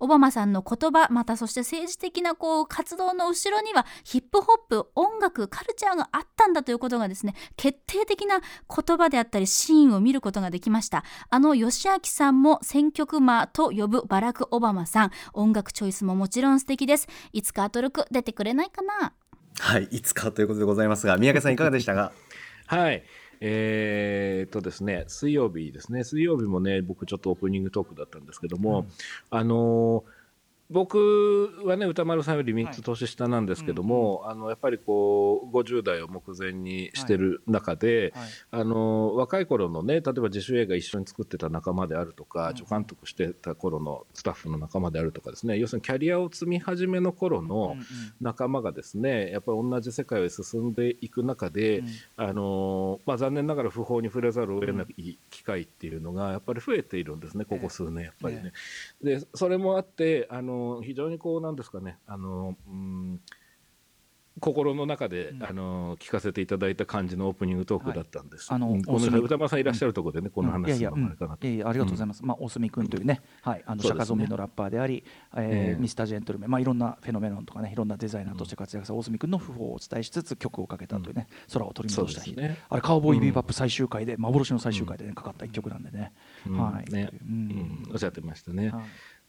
[0.02, 11.04] オバマさんの言葉またそして政治的なこう活動の後ろにはヒップホップ音楽カルチャーがあったんだということがですね決定的な言葉であったりシーンを見ることができました。
[11.30, 15.12] あの吉明さんも選曲マと呼ぶバラク・オバマさん。
[15.34, 17.08] 音楽チョイスももちろん素敵です。
[17.32, 19.14] いつかアトルク出てくれないかな？
[19.60, 22.12] はいいつかということでございますが宮家さんいかがでしたか？
[22.68, 23.04] はい
[23.42, 28.82] えー、とですね、水曜日ですね、水曜日もね、僕ちょっとオープニングトークだったんですけども、
[29.32, 30.21] うん、あのー
[30.72, 38.22] 僕はね歌丸さんより3つ年下なんですけども、はいうん、あのやっぱりこう50代を目前にしてる中で、はい。
[38.22, 47.76] はい、あの若い頃のね例えば自主映画一緒に作ってた仲間であるとか、助監督してた頃のスタッフの仲間であるとかですね要するにキャリアを積み始めの頃の
[48.22, 58.54] 仲間がですねやっぱり同じ世界を進んでいく中で、うん、あのまあ、残念ながら不法に触れざるを得ない機会っていうのがやっぱり増えているんですねここ数年やっぱりね。
[59.04, 61.98] でそれもあってあの非常にこうなんですかね。
[62.08, 63.22] あの、うん
[64.40, 68.50] 心の中で、うん、あの聞かせていただいた感じのオープニングトークだったんです。
[68.50, 71.46] はい、あの、うん、この歌丸さんいらっしゃるところでね、この話すのもあれかなと。
[71.46, 72.26] いやいや、ありがとうございます。
[72.26, 75.04] まあ、大隅君というね、はい、あの、釈迦ゾンビのラッパーであり、
[75.36, 82.36] えー、ミスタージェントルメン、まあ、いろんなフェノメノンとかね、いろんなデザイナーとして活躍した大隅君の訃報をお伝えしつつ、曲をかけたというね、空を取り戻した日。
[82.36, 86.14] ね、あれ、カウボーイビーバップ最終回で、幻の最終回でね、かかった一曲なんでね。
[86.50, 86.92] はい。
[86.92, 88.70] ね、うん、おっしゃってましたね。
[88.70, 88.84] はい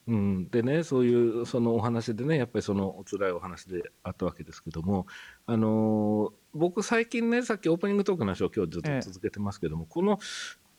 [0.09, 5.07] うん、でねそういうそのお話でねやっぱりそのお辛いお話であったわけですけども、
[5.47, 10.19] あのー、僕最近ねさっきオープニングトークの話を今日ずっと続けてますけども、ええ、この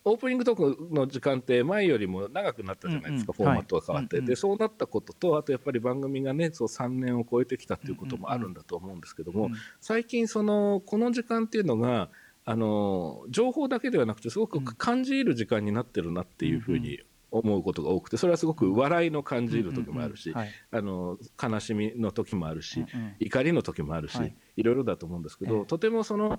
[0.06, 3.46] オープニングトークの時間って前よりも長くなったじゃないですか、うん。
[3.46, 9.52] うん、フォーマットが変わって、はい、でそうなったこととあとやっぱり番組がねそう3年を超えてきたっていうこともあるんだと思うんですけども、うん。
[9.52, 12.10] うん、最近そのこの時間っていうのが
[12.44, 17.00] あの情報だけではなくてすごく感じる時間になってるなっていうふうに
[17.38, 26.38] 思うことが多くてそれはすごく笑いの感じる時もあるし、あの悲しみの時もあるし、うんうん、怒りの時もあるし、はい、いろいろだと思うんですけど、えー、とてもその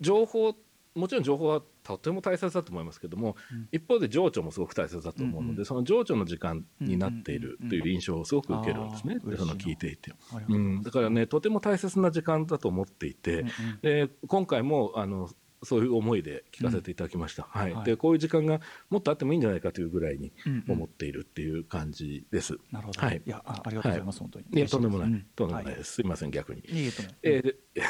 [0.00, 0.54] 情報
[0.94, 10.12] もちろん情報はとても大切だと思いますけども、うん、一方で情緒もすごく大切だと思うので、うんうん、その情緒の時間になっているという印象をすごく受けるんですね、うんうん、その聞いていて、
[10.48, 13.48] うん、だからねとても大切な時間だと思っていて、うんうん、
[13.82, 15.28] で今回もあの
[15.62, 20.32] そういう思いで聞かせていただきました、うん、はい、はい、でこういう時間がもっとあってもいいんじゃないかというぐらいに
[20.68, 22.54] 思っているっていう感じです。
[22.54, 24.46] うんうん、なるほど、はい、いやありがとうございます、はい、本当に。
[24.52, 24.60] い。
[24.60, 26.62] やとんでもない、うん、とんでもないです、すいません逆に。
[26.66, 27.56] いいとえー、で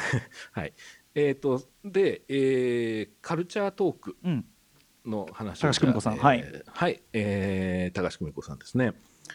[0.51, 0.73] はい。
[1.15, 4.17] えーとで、えー、カルチャートーク
[5.05, 8.93] の話を、高橋久美子さん、はい、はい、えー、高橋久美子さんですね。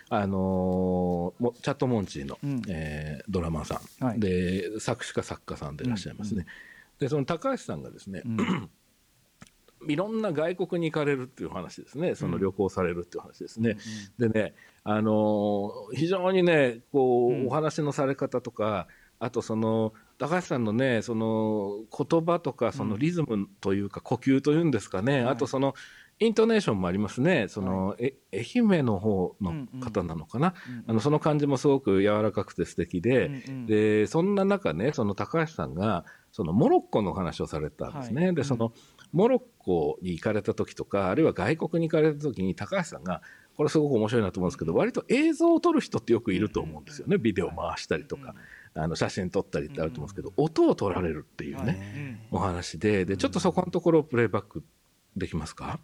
[0.08, 6.34] あのー、チャットモンチーの、うん、えー、ドラマーさん、はい、で作詞家作家さんでいらっしゃいますね。
[6.34, 6.46] うんうん
[7.02, 8.70] でその高橋さんがですね、うん。
[9.88, 13.76] いろんな外国に行かれるっていう話ですね、その旅行されるっていう話ですね。
[14.20, 18.86] うん、でね、あのー、非常にね、こう、うん、お話のされ方とか、
[19.18, 25.74] あとその、高橋さんのねその言葉とかそのリズムというか呼吸というんですかね、うん、あとその
[26.20, 27.48] イントネーションもありますね。
[27.48, 38.26] その、はい、愛媛の方の方なのかな、うんうん、あのその感じもすごく柔らかくて素敵で、うんうん、でそんな中ねその高橋さんがそのモロッコの話をされたんですね。
[38.26, 38.72] はい、でその
[39.12, 43.22] モロッコに行かれた時とかあるいは外国に行かれた時に高橋さんが
[43.56, 47.18] これすごく面白いなと思うんですけど割と映像を撮る人ってよくいると思うんですよね。
[47.18, 48.34] ビデオ回したりとか。
[48.74, 53.04] あの写真撮ったりってあると思うんですけど、音を撮られるっていうね、お話で。
[53.04, 54.64] でちょっとそこのところをプレイバック
[55.14, 55.78] できますか？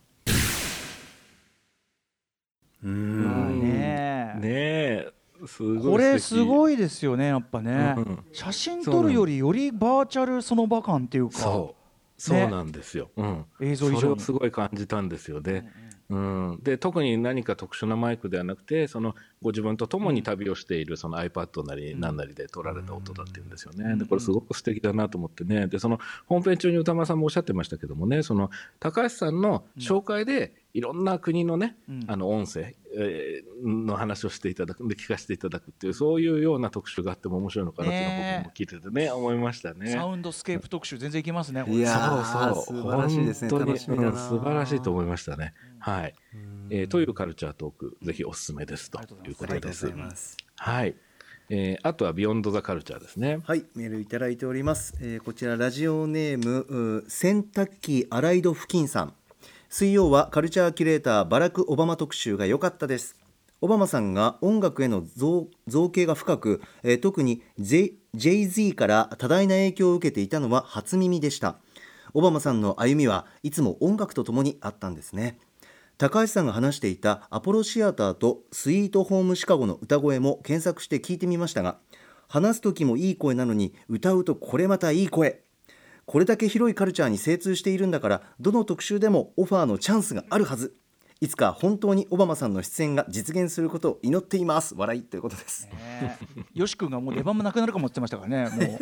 [2.82, 3.60] うん。
[3.60, 5.12] ねえ
[5.82, 11.38] これすごいですよねやっぱね、うん、写真撮るよりよりバーチャルその場感っていうか。
[11.38, 11.78] そう。
[12.20, 15.40] そうなんですよ、うん、映像以上すごい感じたんですよ。
[15.40, 23.96] ね、うん、うん、で特に何か特殊なマイクではなくてそのご自分と共に旅をしているその iPad なり何なりで撮られた音だっていうんですよね。
[23.96, 39.90] でこれすごく素敵だなと思ってねでその本編中に歌丸さんもおっしゃってましたけどもねその高橋さんの紹介でいろんな国のね、あの音声、えー、の話をしていただくで聞かせていただくっていうそういうような特集があっても面白いのかなっていうのを僕も聞いててね思いましたね。
[39.90, 41.64] サウンドスケープ特集全然いけますね。
[41.66, 43.50] いやそうそう素晴らしいですね。
[43.50, 43.78] 本当に、うん、
[44.16, 45.54] 素晴らしいと思いましたね。
[45.80, 46.14] はい。
[46.70, 49.86] えー、というカルチャートークぜひおすすめですということです。
[50.56, 50.94] はい。
[51.50, 53.40] えー、あとはビヨンドザカルチャーですね。
[53.44, 54.94] はい、メールいただいております。
[55.00, 59.14] えー、こちらラジオネーム洗濯機アライド付近さん。
[59.70, 63.16] 水曜はカルチャーキュレーターバラク・オバマ特集が良かったです。
[63.60, 65.48] オバマさんが音楽への造
[65.90, 71.56] 形が深く、えー、特に Jay-Z から多大な影響を受けていたのは初耳でした。
[72.14, 75.38] オバマさんの歩みはいつも音楽とともにあったんですね。
[75.98, 81.78] 高橋さんが話していたアポロシアターとスイートホームシカゴの歌声も検索して聞いてみましたが
[82.28, 85.40] 話す時もいい声なのに歌うとこれまたいい声。
[86.06, 90.76] これだけ広いカルチャーに精通しているんだからどの特集でもオファーのチャンスがあるはず。
[91.20, 94.76] いつか本当にオバマさんの出演が実現することを祈っています。
[94.76, 95.68] 笑いということです、
[96.54, 98.68] よし君がもう出番もなくなるかもって言ってましたからね。
[98.68, 98.78] もう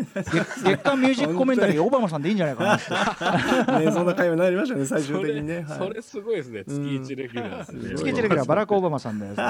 [0.62, 2.79] 月間ミュージックコメンタリーオバマさんでいいんじゃないか
[3.66, 3.77] な。
[3.81, 5.64] ねそんな会話になりましたね最終的にね。
[5.66, 6.64] それはい、それすごいですね。
[6.64, 9.37] 月一レギュラー、ね、月一レギュラーバラクオバマさんです。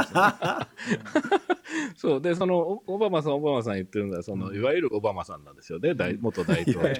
[1.96, 2.20] そう。
[2.20, 5.94] でそのオバマさんオバマさん言ってるのはその、いわゆるオバマさんなんですよね。
[5.94, 6.94] 大元大統領。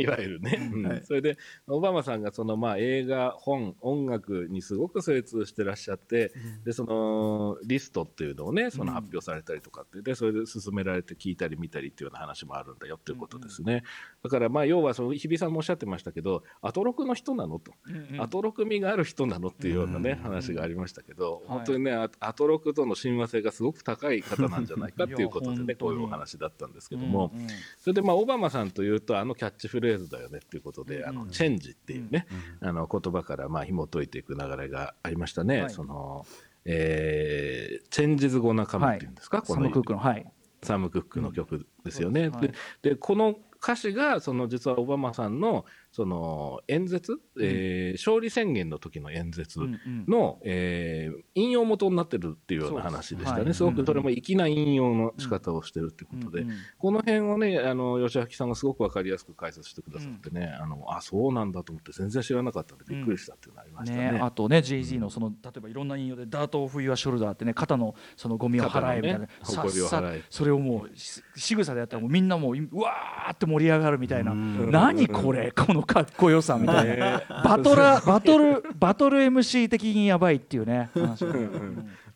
[0.00, 0.06] い。
[0.06, 0.86] わゆるね、うん。
[0.86, 13.82] はい、それでオバマさんがそのまあ映画本音楽にすごく精通してらっしゃって、うん、でそのリストっていうのをねその発表されたりとかってでそれで進められて聞いたり見たりっていうような話もあるんだよっていうことですね、
[14.22, 17.72] だからまあ要はその日比さんもおっしゃってましたけどアトロクの人なのと、
[18.18, 27.32] アトロク味がある人なのっていうようなね、話がありましたけど、本当にねアトロクとの親和性がすごく高い方なんじゃないかっていうことでねこういうお話だったんですけども、
[27.78, 32.26] それでまあオバマさんというとあのキャッチフレーズだよねっていうことで、あのチェンジっていうね、
[32.60, 35.62] あの言葉からまあ紐解いていく流れがありましたね。
[35.62, 36.26] はい、その
[36.64, 40.26] えー、チェンジズ・ゴナカムっていうんですか、はい、このサム・クックの、はい、
[40.62, 42.26] サム・クックの曲ですよね。
[42.26, 42.32] うん。
[42.32, 64.12] はい、ででこの歌詞がその実はオバマさんのその演説、うん、えー、勝利宣言の時の演説の、うんうん、えー、引用元になってるっていうような話でしたね、はい、すごくそれも粋な引用の仕方をしてるってことで、うんうん、この辺をねあの吉明さんがすごく分かりやすく解説してくださってね、うん、あのあそうなんだと思って全然知らなかったんでびっくりしたっていうのありましたね。
[64.12, 75.52] ね、あとね JZ のその例えばいろんな引用で「ダート・オフ・ユア・ショルダー」ってね肩のそのゴミを払えみたいな、ね、さっさそれをもう仕草でやったらもうみんなもううわーって盛り上がるみたいな、何これ？
[75.52, 80.90] このかっこよさみたいな、バトラバトルバトル MC 的にやばいっていうね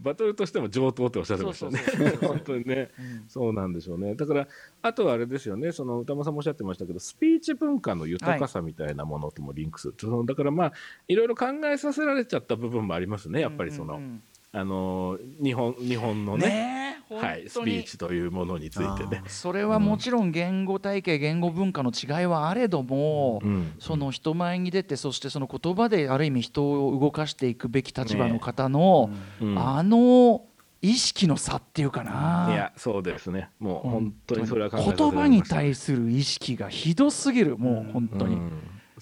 [0.00, 1.81] バトルとしても上等っておっしゃってましたね。
[2.20, 4.14] 本当にね、うん、そうなんでしょうね。
[4.14, 4.46] だから
[4.83, 5.72] あとはあれですよね。
[5.72, 10.72] その歌間さんもおっしゃってましたけどスピーチ文化の豊かさみたいなものともリンクする、はい、だからまあ
[11.09, 14.22] いろいろ考えさせられちゃった部分もありますねやっぱりその、うんうんうん
[14.55, 19.23] あの日本日本のねねはい、スピーチというものについてね。
[19.27, 30.45] それはもちろん言語体系、言語文化の違いはあれども、うん、その人前に出てそしてその言葉である意味人を動かしていくべき立場の方の、ねうん、あの
[30.81, 32.49] 意識の差っていうかな。
[32.51, 33.51] いやそうですね。
[33.59, 37.57] もう本当にそれは言葉に対する意識がひどすぎる。
[37.59, 38.37] もう本当に。
[38.37, 38.53] うん。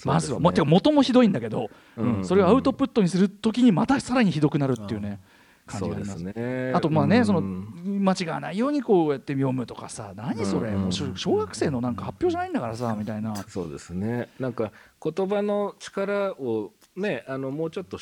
[0.05, 2.25] まずは、ね、もて元もひどいんだけど、うん。
[2.25, 5.21] それをアウトプットにするときにまたさらにひどくなるっていうね。
[5.67, 6.73] 感じがありますね。
[6.75, 13.35] あとまあね、うん、その間違わないようにこうやって読むとかさ、何それ、うん、もう小学生のなんか発表じゃないんだからさみたいな。
[13.49, 14.29] そうですね。
[14.39, 14.73] なんか
[15.03, 17.99] 言葉の力をね、あのもうちょっと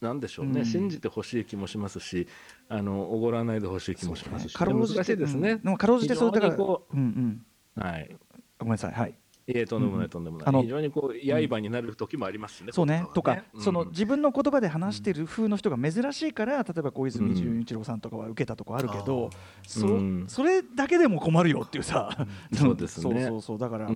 [0.00, 2.28] なんでしょうね、うん、信じてほしい気もしますし、
[2.68, 5.56] あのおごらないでほしい気もしますし、かろうじてですね。
[5.56, 7.44] でもかろうじてそうだから、うん
[7.76, 8.16] うん、はい。
[8.58, 9.14] ごめんなさいはい
[9.46, 13.06] いえとんでもないとんでもない、うん、非常にこう刃になる時もありますしね、そうね。
[13.14, 19.30] とか、その自分の言葉で話してる風の人が珍しいから例えば小泉純一郎さんとかは受けたとこあるけど、
[19.66, 23.24] そそれだけでも困るよっていうさ、そうですね。
[23.26, 23.58] そうそうそう。
[23.58, 23.90] だから、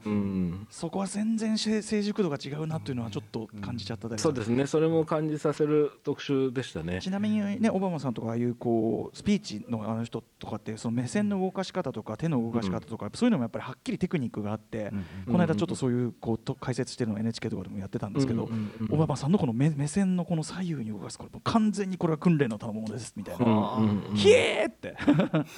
[0.70, 4.66] そこは全然成熟度が違うなというのはちょっと感じちゃったそうですね。
[4.66, 7.00] それも感じさせる特集でしたね。
[7.00, 14.92] ちなみにねオバマさんとかああいうこうスピーチのあの人とかってその目線の動かし方とか手の動かし方とか、そういうのもやっぱりはっきりテクニックがあって、
[15.30, 18.48] この間ちょっとそういうこうと解説してるの NHK とかでもやってたんですけど、
[18.90, 23.80] オバマさんのこの目目線のこの左右に動かすこれ完全にこれは訓練の賜物ですみたいな
[24.14, 24.96] 「ひえ!」って。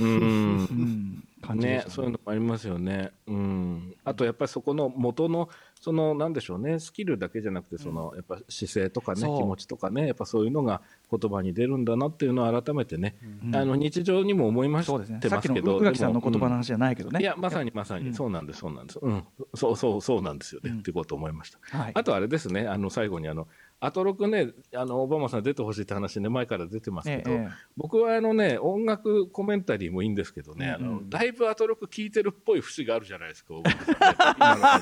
[0.00, 3.10] うん感じねそういうのもありますよね。
[3.26, 3.94] うん。
[4.04, 5.48] あとやっぱりそこの元の
[5.80, 6.78] そのなんでしょうね。
[6.78, 19.24] スキルだけじゃなくてその、やっぱ姿勢とかね気持ちとかねやっぱそういうのが言葉に出るんだなっていうのを改めてね、うん、あの日常にも思いましてますけど、宇垣さんの言葉の話じゃないけどね、いやまさにまさにそうなんですそうなんです、うん、
[19.54, 21.58] そうそうそうなんですよね、っていうことを思いました。
[21.78, 23.48] はい、あとあれですねあの最後にあの
[23.82, 34.78] アトロクね、あのオバマさん出てほしいって話ね、前から出てますけど、ええ、僕はあのね、音楽コメンタリーもいいんですけどね、うん、あのだいぶアトロク聴いてるっぽい節があるじゃないですか、オバマ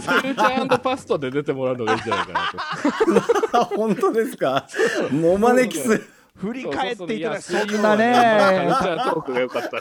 [0.00, 0.22] さん、ね。
[0.22, 2.32] フューチャーパストで出てもらうのがいいんじゃないか
[3.52, 3.76] なと。
[3.76, 4.66] 本当ですか？
[5.10, 6.02] モマネキス。
[6.42, 7.42] 振り返っていただく。
[7.42, 8.12] そんなね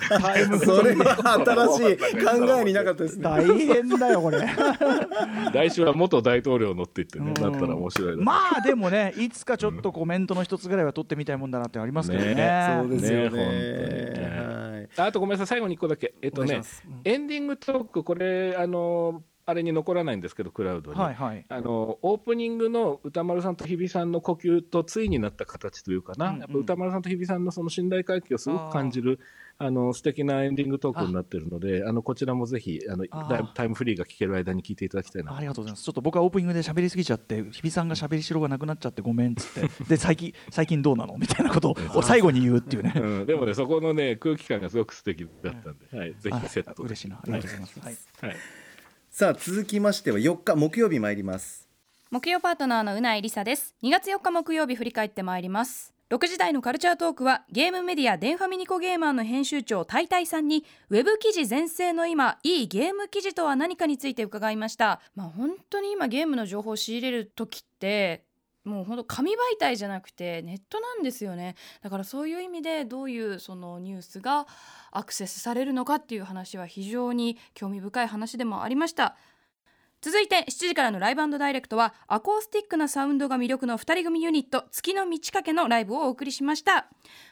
[0.10, 4.40] タイムそれは新しい考えになかったです大変だよこれ。
[5.54, 12.78] 来週は元大統領乗っていってねなったら面白いまあでもねいつかちょっとコメントの一つぐらいは取ってみたいもんだなってありますけどね。
[12.80, 14.90] そうですよね。
[14.98, 16.14] あとごめんなさい最後に一個だけ。
[16.22, 16.62] えっとね
[17.04, 21.00] エンディングトークこれあのあれに残らないんですけど、クラウドに。
[21.00, 29.20] はいはい、あのオープニングの歌丸さんと日比さんの呼吸と対になった形というかな、うんうん、やっぱ歌丸さんと日比さんのその信頼関係をすごく感じる、
[29.64, 33.06] あの素敵なエンディングトークになってるので、あのこちらもぜひあの
[33.54, 35.84] タイムフリーが聞ける間に聞いていただきたいなありがとうございます。
[35.84, 41.16] ちょっと僕はオープニングで喋りすぎちゃって、日比さんが喋りしろがなくなっちゃってごめんっつって、 で最近最近どうなの？
[41.18, 42.94] みたいなことを最後に言うっていうね。
[42.96, 46.82] うん、でもねそこのね空気感がすごく素敵だったんで、はい、ぜひセット。
[46.82, 47.18] 嬉しいな。
[47.18, 47.80] ありがとうございます。
[47.80, 47.98] はい。
[48.22, 48.38] はい
[49.14, 51.68] さあ続きましては4日木曜日参ります。
[52.12, 53.76] 木曜パートナーのうないりさです。
[53.84, 55.94] 2月4日木曜日振り返ってまいります。
[56.10, 65.02] 6時台のカルチャートークはゲームメディアデンファミニコゲーマーの編集長タイタイさんにウェブ記事全盛の今いいゲーム記事とは何かについて伺いました。
[65.14, 68.24] まあ本当に今ゲームの情報を仕入れる時って
[68.64, 71.56] もうほんと紙媒体じゃなくてネットなんですよね。
[71.82, 74.48] だからそういう意味でどういうそのニュースが
[74.92, 79.18] アクセスされるのかっていう話は非常に興味深い話でもありました。
[80.02, 86.88] 続いて7時からのライブダイレクトはアコースティックなサウンドが魅力の2人組ユニット月の満ち欠けのライブをお送りしました。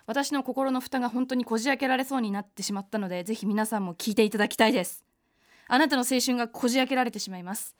[0.05, 5.03] 私の心の蓋が本当にこじ開けられそうになってしまったのでぜひ皆さんも聞いていただきたいです。
[5.67, 7.75] あなたの青春がこじ開けられてしまいます。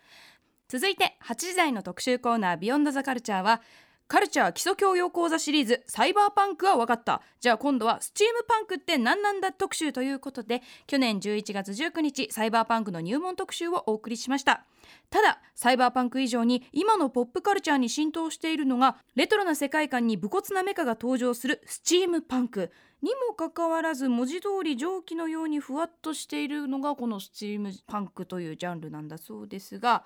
[0.70, 3.60] 続いて8時台の特集コーナー Beyond the Culture は
[4.08, 7.24] カルチャー基礎教養講座シリーズサイバーパンクは分かった。
[7.40, 14.64] じゃあ今度はスチームパンクって何なんだ特集ということで去年11月19日サイバーパンクの入門特集をお送りしました。
[15.10, 22.72] ただサイバーパンク以上に今のポップカルチャーに浸透しているのがレトロな世界観に武骨なメカが登場するスチームパンク。
[23.02, 30.04] にもかかわらず文字通り蒸気のようにふわっとしているのがこのスチームパンクというジャンルなんだそうですが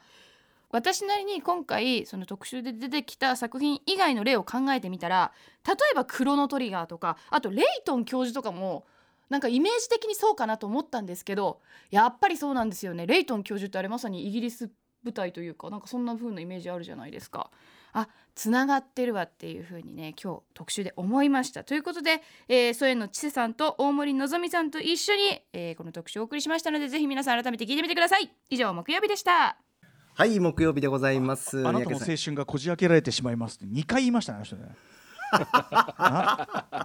[0.73, 5.31] 私なりに今回その特集で出てきた作品以外の例を考えてみたら
[5.65, 8.85] 例えば「クロノトリガー」とかあとレイトン教授とかも
[9.29, 11.61] なんかイメージ的にそうかなと思ったんですけど
[11.91, 13.05] やっぱりそうなんですよね。
[13.05, 14.71] レイトン教授ってあれまさにイギリス
[15.03, 17.51] 舞台というかなんかそんな風なイメージあるじゃないですか。
[17.93, 21.63] あつながってるわっていう風にね今日特集で思いました。
[21.63, 28.31] ということで、えー、添野千世さんと大森のぞみさんと一緒に、えー、この特集をお送りしましたのでぜひ皆さん改めて聞いてみてください。
[28.49, 29.72] 以上木曜日でした。
[30.15, 34.75] はい木曜日でございますあなたの青春がこじ開けられてしまいますって2回言いましたねあの人ね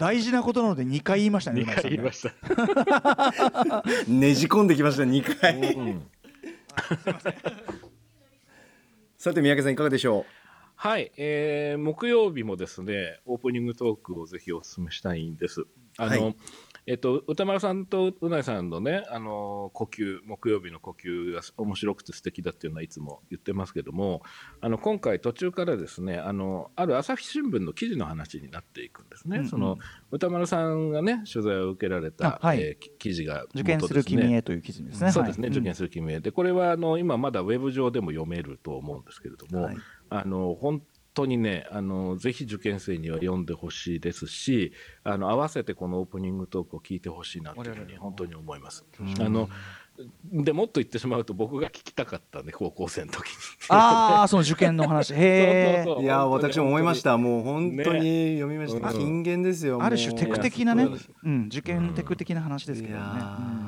[0.00, 1.62] 大事なことなので2回言いましたね。
[1.62, 2.32] 2回言いました。
[4.08, 5.74] ねじ込んできました2回。
[5.74, 6.06] うん、
[9.18, 10.24] さて三宅さんいかがでしょう？
[10.76, 15.66] はい、えー、木曜日もですねオープニングトークをぜひお勧めしたいんです。
[15.98, 16.36] あの、はい
[16.90, 24.22] えっと、歌丸さんとうなさんのね、あの呼吸、木曜日の呼吸が面白くて素敵だっていうのはいつも言ってますけども、
[24.62, 29.36] あの今回途中からですね、あのある朝日新聞の記事の話になっていくんですね。
[29.36, 29.76] うんうん、その
[30.10, 35.12] 歌丸さんがね取材を受けられた、はい、えー、記事が、ね、受験する君へという記事ですね。
[35.12, 36.20] そうですね、はい、受験する君へ。
[36.20, 39.76] で、これはあの今まだウェブ上でも読めると思うんですけれども、はい、
[40.08, 40.82] あの本
[41.18, 48.84] 当にね、あの、ぜひ受験生には読んでほしいですし、あの、合わせてこのオープニングトークを聞いてほしいなというふうに本当に思います。
[49.20, 49.48] あの、
[50.32, 53.34] でもっと言ってしまうと僕が聞きたかったね高校生の時に。
[53.68, 55.12] ああその受験の話。
[55.14, 57.16] へえいや私も思いました。
[57.16, 60.88] もう本当に読みました、ね、金言ですよある種テク的なね、
[61.24, 63.00] うん、受験テク的な話ですけどね、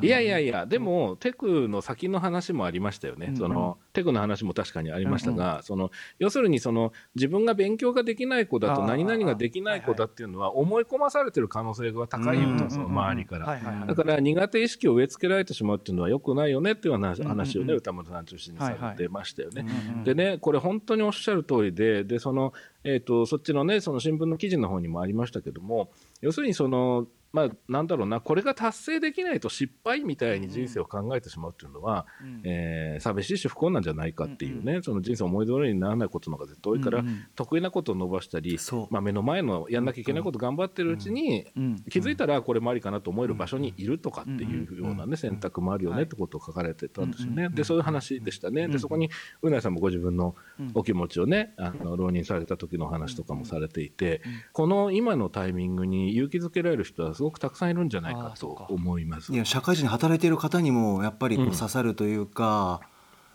[0.03, 19.66] いやいやいやでもテクの先の話もありましたよね、そのテクの話も確かにありましたが、その要するにその自分が勉強ができない子だと何々ができない子だっていうのは思い込まされてる可能性が高いよと、その周りから、だから苦手意識を植え付けられてしまうっていうのはよくないよねっていう話話をね、歌丸さん中心にされてましたよね。
[20.05, 22.53] でねこれ本当におっしゃる通りででその、
[22.84, 34.76] えーと、そっちのねその新聞の記事の方にもありましたけども要するにそのまあ、なんだろうなこれが達成できないと失敗みたいに人生を考えてしまうっていうのは、うん、えー、寂しいし不幸なんじゃないかっていうね、うん。
[34.76, 38.59] うん、その人生思い通りにならないことの方が絶対多いから、うんうん、得意なことを伸ばしたり、
[38.91, 47.49] まあ、目の前のやんなきゃいけないこと頑張ってるうちに、うん、気づいたらこれもありかなと思える場所にいるとかっていうようなね選択もあるよねってことを書かれてたんですよね。
[47.51, 48.68] でそういう話でしたね。
[48.68, 49.11] でそこに
[49.43, 50.35] うなやさんもご自分の
[50.74, 54.22] お気持ちをねあの浪人された時の話とかもされていて
[54.53, 59.31] この今のタイミングに勇気づけられる人はすごくたくさんいるんじゃゃないかと思います。
[59.31, 62.81] いや社会人で働いている方にもやっぱりこう刺さるというか、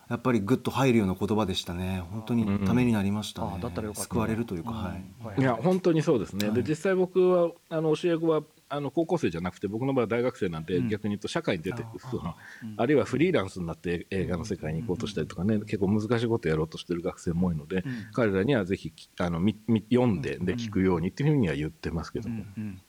[0.10, 2.04] うん、やっぱりぐっと入るような言葉でしたね。
[2.12, 4.96] 本当にためになりましたね、うん、救われるというか、は
[5.38, 12.36] い、いや本当にそうですね、はい、で実際僕はあの教え子はあの高校生じゃなくて僕の場合は大学生なんで、逆に言うと社会に出てその
[12.78, 22.43] あるいはフリーランスになって映画の世界に行こうとしたりとかね、結構難しいことやろうとしてる学生も多いので、彼らにはぜひあのみみ読んでで聞くようにっていうふうには言ってますけども、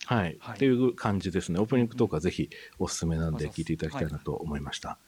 [0.06, 1.60] はい、っていう感じですね。
[1.60, 2.48] オープニングトークはぜひ
[2.78, 4.98] おすすめなんで聞いていただきたいなと思いました。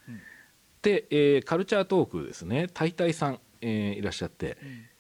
[0.83, 2.69] で、えー、カルチャートークですね。
[2.73, 4.59] タイタイさん、えー、いらっしゃって、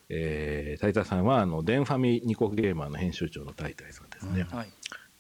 [0.08, 4.46] えー、タイタイさんはあのデンファミニコゲーマーの編集長のタイタイさんですね。
[4.50, 4.68] はい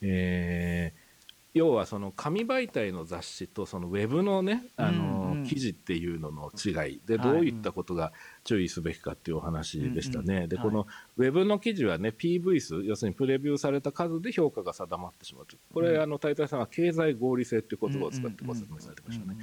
[0.00, 1.08] えー、
[1.54, 7.00] 要はその紙媒体の雑誌とそのウェブのねあの、記事っていうのの違い。
[7.06, 8.12] でどういったことが
[8.44, 10.46] 注意すべきかっていうお話でしたね。
[10.46, 10.86] でこの
[11.16, 19.36] ウェブの記事はね PV 数要するにプレビューされた数で評価が定まってしまうこれ、あの大体さんは経済合理性っていう言葉を使ってご説明されてましたね。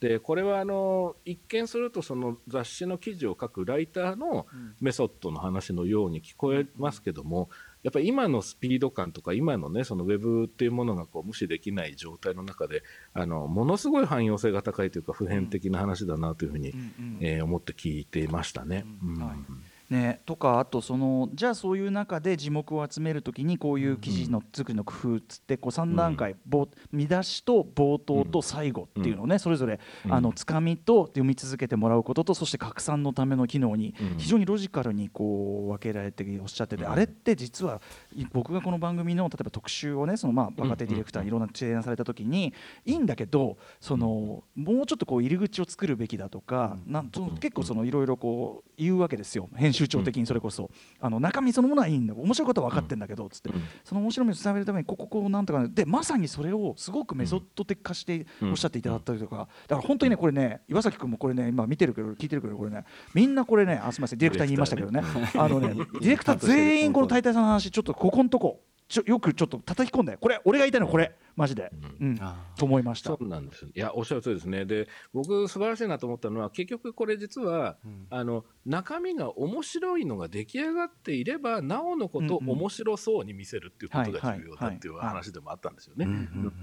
[0.00, 4.46] でこれはあの一見するとその雑誌の記事を書くライターの
[4.80, 7.50] メソッドの話のように聞こえますけども、
[7.82, 18.84] やっぱり今のスピード感とか今のねそのウェブっていうものがこう無視できない状態の中であのものすごい汎用性が高いというか普遍的な話だなというふうに、うん、えー、思って聞いていましたね。
[19.02, 19.16] うん。
[19.16, 19.36] はい
[19.92, 37.82] ね、とかあとそのじゃあそういう中で字幕を集めるときにこういう記事の作りの工夫っつってこう3段階、うん、見出しと冒頭と最後っていうのをね、それぞれあのつかみと読み続けてもらうこととそして拡散のための機能に非常にロジカルにこう分けられておっしゃってて、あれって実は
[38.32, 42.54] 僕がこの番組の例えば特集をねそのまあ若手ディレクターにいろんな提案された時に
[42.86, 49.48] いいんだけどそのもうちょっとこう入り口を作るべきだとかなんと結構そのいろいろこう言うわけですよ。
[49.54, 50.70] 編集長的にそれこそ、
[51.00, 53.50] あの中身そのものはいいんだ面白いことは分かってんだけどつって、
[53.84, 65.02] その面白みを伝えるためにこここうなんとかでまさにそれをすごくメソッド的化しておっしゃっていただったりとかだから本当にねこれね岩崎君もこれね今見てるけど聞いてるけどこれねみんなこれねあすみませんディレクターに言いましたけどね。
[65.36, 68.60] あのね ディレクター全員この大体さんの話ちょっとここのとこ
[68.92, 71.16] ちょよくちょっと叩き込んでこれ俺が言いたいのはこれ。
[71.36, 71.70] マジで、
[72.00, 72.20] うん、うん、
[72.56, 73.10] と思いました。
[73.10, 73.64] そうなんです。
[73.64, 74.64] いやおっしゃる通りですね。
[74.64, 86.06] で僕素晴らしいなと思ったのは結局これ実は、うん、あの中身が面白いのが出来上がっていればなおのこと面白そうに見せるっていうことが重要だっていう話でもあったんですよね。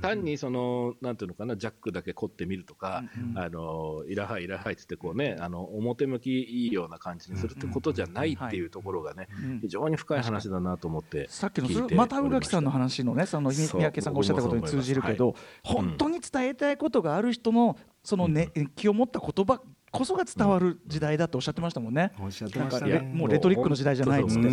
[0.02, 9.28] 単にそのなんていうのかなジャックだけ凝ってみるとか、うんうん、あのいらはいいらはいっつってこうねあの表向きいいような感じにするってことじゃないっていうところがね、
[9.62, 19.62] 非常に深い話だなと思ってさっきのまた宇垣さんの話のねその三宅さんがおっしゃったことに通じるけど、本当に伝えたいことがある人のそのね、気を持った言葉
[19.92, 22.12] こそが伝わる時代だとおっしゃってましたもんね。
[22.22, 23.00] おっしゃってましたね。
[23.00, 24.50] もうレトリックの時代じゃないっつって、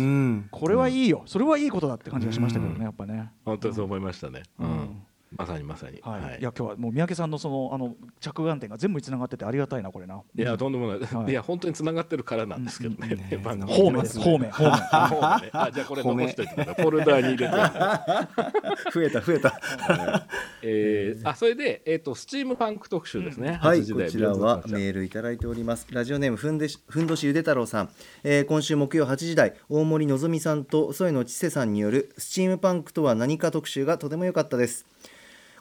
[0.51, 3.31] これはいいよ、それはいいことだって感じがしましたけどね、やっぱね。
[3.45, 4.43] 本当にそう思いましたね。
[4.59, 4.86] うん
[5.37, 10.21] まさにまさに、はい、はい、いや今日はもう三宅さんのそのあの着眼点が全部つながっててありがたいなこれな。
[10.35, 13.13] いやとんでもない、はい、いや本当につながってるからなんですけどね。
[13.13, 14.73] うんね方面です方面方面。
[14.91, 15.41] あ
[15.73, 16.75] じゃあこれ残しておいてください。
[16.75, 18.91] フォルダーに入れて。
[18.91, 19.59] 増えた増えた。
[20.63, 23.59] えー、あそれでえっ、ー、とスチームパンク特集ですね。
[23.61, 25.87] はいこちらはメールいただいております。
[25.91, 27.89] ラジオネームふんでしふんどしゆで太郎さん、
[28.23, 34.85] えー、今週木曜8時台大森のぞみさんと添野知生さんによるスチームパンクとは何か特集がとても良かったです。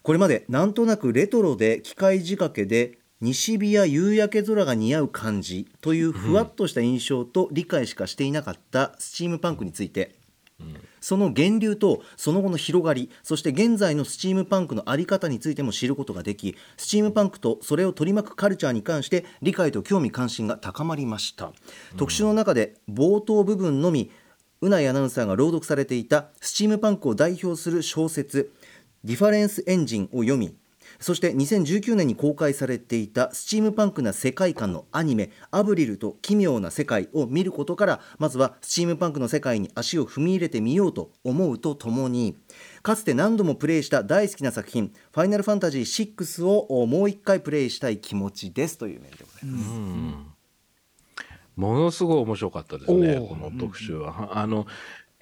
[0.06, 10.14] これまでなんとなくレトロで機械仕掛けで西日や夕焼け空が似合う感じというふわっとした印象と理解しかしていなかったスチームパンクについて。
[11.00, 21.52] その源流とその後の広がりそして現在のスチームパンクの在り方についても知ることができスチームパンクとそれを取り巻くカルチャーに関して理解と興味関心が高まりました、うん、
[21.98, 24.10] 特集の中で冒頭部分のみ
[24.62, 28.50] 宇内アナウンサーが朗読されていたスチームパンクを代表する小説
[29.06, 30.56] 「ディファレンスエンジン」を読み
[30.98, 42.36] そして2019年に公開されていたスチームパンクな世界観のアニメ「アブリルと奇妙な世界」を見ることからまずはスチームパンクの世界に足を踏み入れてみようと思うとともに
[42.82, 50.36] かつて何度もプレイした大好きな作品「ファイナルファンタジー6」をもう一回プレイしたい気持ちですというメールでございます。
[51.56, 54.38] ものすごい面白かったですね、この特集は。
[54.38, 54.66] あの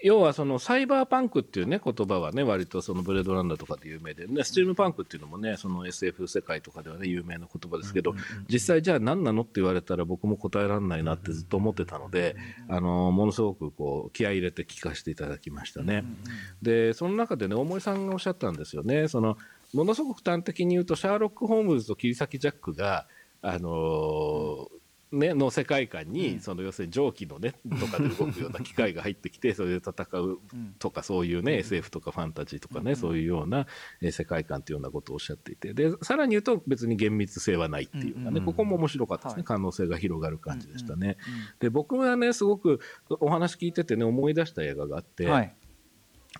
[0.04, 8.14] 要はそのサイバーパンクっていうね言葉はね割とそのブレードランダーとかで有名で、ね、スチームパンクっていうのもねその SF 世界とかではね有名な言葉ですけど、
[8.46, 12.36] 実際じゃあ何なのって言われたら僕も答えられないなってずっと思ってたので、
[12.68, 16.04] あのものすごくこう気合い入れて聞かせていただきましたね。
[16.60, 19.08] でその中でね大森さんがおっしゃったんですよね。
[19.08, 19.38] その
[19.72, 23.06] ものすごく端的に言うとシャーロック・ホームズと切り裂きジャックが
[23.40, 24.83] あのー
[25.14, 30.38] ね、の世界観に、その要するに蒸気のねとかで動くような機械が入ってきてそれで戦う
[30.78, 33.66] とかそういうね SF とかファンタジーとかねそういうような
[34.10, 35.74] 世界観というようなことをおっしゃっていて。
[35.74, 39.42] でさらに言うと別に厳密性はないっていうかねここも面白かったですね。
[39.44, 41.16] 可能性が広がる感じでしたね。
[41.60, 42.80] で僕はねすごく
[43.20, 45.54] お話聞いててね思い出した映画があって、はい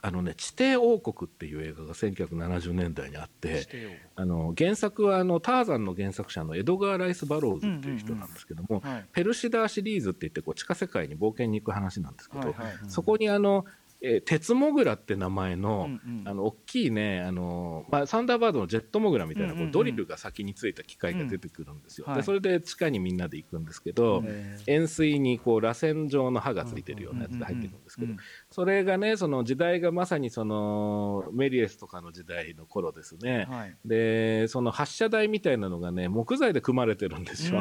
[0.06, 3.66] あのね、地底王国っていう映画が1970年代にあって、
[4.16, 8.82] あの原作はあのターザンの原作者のエドガー・ライス・バローズっていう人なんですけども、
[9.14, 12.54] ペルシダーシリーズって言ってこう地下世界に冒険に行く話なんですけど、
[12.86, 13.64] そこにあの
[14.06, 24.22] えー、鉄モグラって名前の、うんうん、あの大きいねあの、まあ、サンダーバードのジェットモグラみたいな、こうドリルが先についた機械が出てくるんですよ、うん、でそれで地下にみんなで行くんですけど、
[24.66, 28.14] 円錐にこう螺旋状の刃がついてるようなやつで入ってくるんですけど、
[28.54, 37.60] それがねその時代がまさにそのメリエスとかの時代の頃ですね、はい、でその発射台みたいなのがね木材で組まれてるんですよ。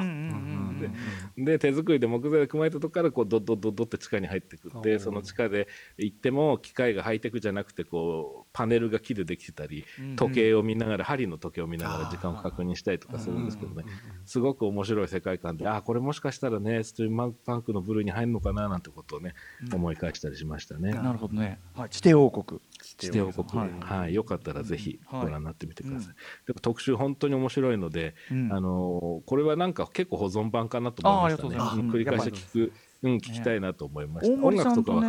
[1.35, 5.67] で手作りで木材で組まれたとこからこうドッドッドッドって地下に入ってくってその地下で
[5.97, 9.85] 行っても機械がハイテクじゃなくてこうパネルが木でできてたり、
[10.15, 13.83] 時計を見ながら針の時計を見ながら時間を確認したりとかするんですけどね。
[14.25, 19.33] すごく面白い世界観であこれもしかしたらねストリームパンクの部類に入るのかななんてことをね、
[19.73, 20.82] 思い返したりしましたね。
[20.91, 22.59] なるほどね、はい、地底王国。
[22.97, 26.13] 地底王国、はい、はい、よかったらぜひご覧になってみてください。
[26.47, 31.55] うん、特集本当に面白いので、うん、あのこれはなんか結構保存版かなと思いましたね。
[31.89, 32.73] 繰り返し聞く。
[33.03, 34.33] うん、聞きたいなと思いました。
[34.33, 35.07] 大森さんとね、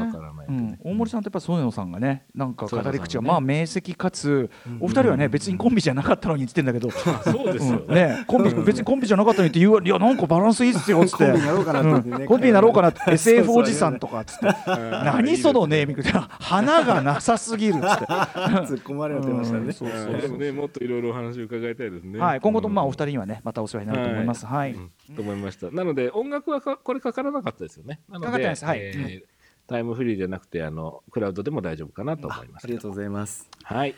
[0.48, 8.24] うん、大森さんとやっぱ添野さんがね、なんか語り口がまあ明晰かつ、お二人はね別にコンビじゃなかったのに言ってんだけど、そうですよね。
[8.26, 13.00] コンビ別にコンビじゃなかったのにって言ういやなんかバランスいいっすよっつって、コンビになろうかなってコンビになろうかなって。
[13.12, 19.72] SF おじさんとかっつって、何そのネーミングで花がなさすぎるっつって、突っ込まれてましたね。
[19.72, 22.18] そうそうでもねもっといろいろお話を伺いたいですね。
[22.18, 24.46] はい、今後とまあお二人にはねまたお世話になると思います。
[24.46, 24.74] はい。
[25.14, 25.70] と思いました。
[25.70, 28.00] なので音楽はこれかからなかったですよね。
[28.08, 29.22] なので、はいえー、
[29.66, 32.64] タイムフリーじゃなくてあのクラウドでも大丈夫かなと思います。
[32.64, 33.48] ありがとうございます。
[33.62, 33.94] はい。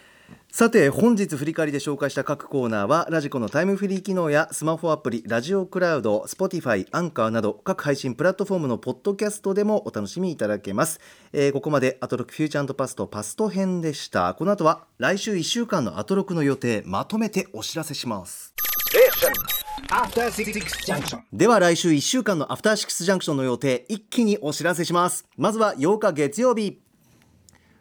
[0.50, 11.00] さて本日振り返りで紹介した各コーナーはラジコのタイムフリー機能やスマホアプリラジオクラウド Spotify アンカーなど各配信プラットフォームのポッドキャストでもお楽しみいただけます、
[11.32, 18.54] えー、ここまでアトロクフューチャーパストパスト編でしたこの後は来週1週間のアトロクの予定まとめてお知らせします
[21.32, 25.26] では来週1週間のアフターシックスジャンクションの予定一気にお知らせします。
[25.36, 26.80] まずは8日月曜日。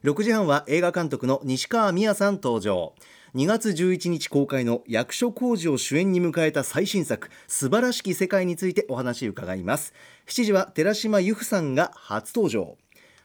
[0.03, 2.93] 6時半は映画監督の西川美也さん登場。
[3.33, 9.93] 2月11日公開の役所広司を主演に迎えた最新作素晴らしき世界についてお話伺います。
[10.27, 12.77] 7時は寺島由布さんが初登場。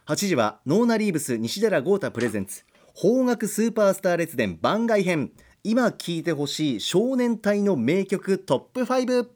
[0.06, 2.64] 8時はノーナリーブス西寺豪太プレゼンツ
[3.00, 5.32] 邦楽スーパースター列伝番外編。
[5.62, 9.26] 今聴いてほしい少年隊の名曲トップ5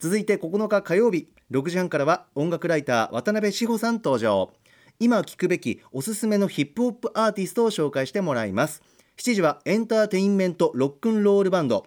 [0.00, 4.50] 続いて9日火曜日6時半からは音楽ライター渡辺志保さん登場。
[4.98, 8.82] 今聴くべきおすすめのヒップホップアーティストを紹介してもらいます。
[9.16, 11.86] 7時はエンターテインメントロックンロールバンド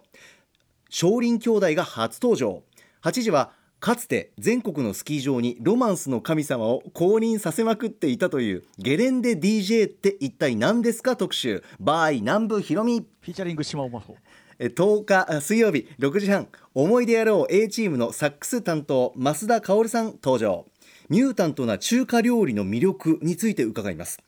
[0.88, 2.62] 少林兄弟が初登場。
[3.02, 3.52] 8時は
[3.86, 11.62] かつて全国のスキー場にロマンスの神様を降臨させまくっていたというゲレンデ DJ って一体何ですか特集。
[11.78, 14.16] by 南部広美 featuring 島尾真帆
[14.58, 16.48] 10日水曜日6時半。
[16.74, 20.66] 思い出野郎 A チームのサックス担当増田薫さん登場。
[21.08, 24.18] ミュータントな中華料理の魅力について伺います。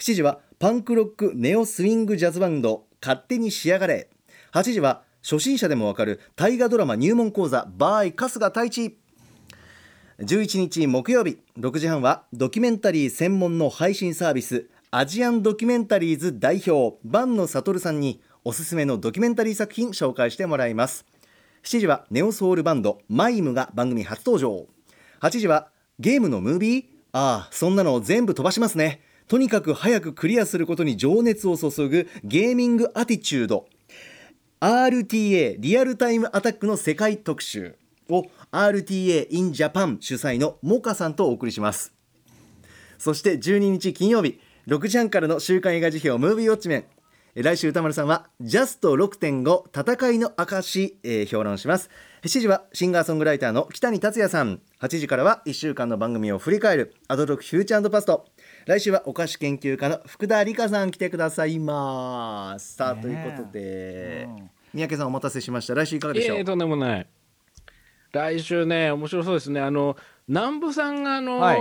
[0.00, 4.08] 7時はパンクロックネオスイングジャズバンド勝手に仕上がれ。
[4.52, 8.98] 8時は初心者でもわかる大河ドラマ入門講座バイ春日太一
[10.20, 21.04] 11日木曜日6時半はドキュメンタリー専門の配信サービスアジアンドキュメンタリーズ代表坂野悟さんにおすすめのドキュメンタリー作品紹介してもらいます。
[21.64, 24.66] 7時はネオソウルバンドマイムが番組初登場。
[25.20, 29.00] 8時はゲームのムービーああそんなの全部飛ばしますね。
[29.26, 33.66] とにかく早くクリアすることに情熱を注ぐゲーミングアティチュード。
[34.60, 37.74] RTA リアルタイムアタックの世界特集
[38.08, 41.92] を RTA in Japan 主催のモカさんとお送りします。
[42.98, 46.84] そして12日金曜日6時半からの週刊映画辞表ムービーウォッチメン。
[47.34, 51.90] 来週歌丸さんはジャスト6.5戦いの証、えー、評論します。
[52.22, 54.60] 7時はシンガーソングライターの北谷達也さん。
[54.80, 58.26] 8時からは1週間の番組を振り返るアドロックフューチャーパスト。
[58.66, 62.76] 来週はお菓子研究家の福田理香さん来てくださいます。
[62.76, 65.74] さあ、ということで、うん、三宅さんお待たせしました。
[65.74, 67.06] 来週いかがでしょう、えー、とんでもない
[68.14, 69.60] 来週ね面白そうですね。
[69.60, 69.96] あの
[70.26, 71.58] 南部さんがあの、はい、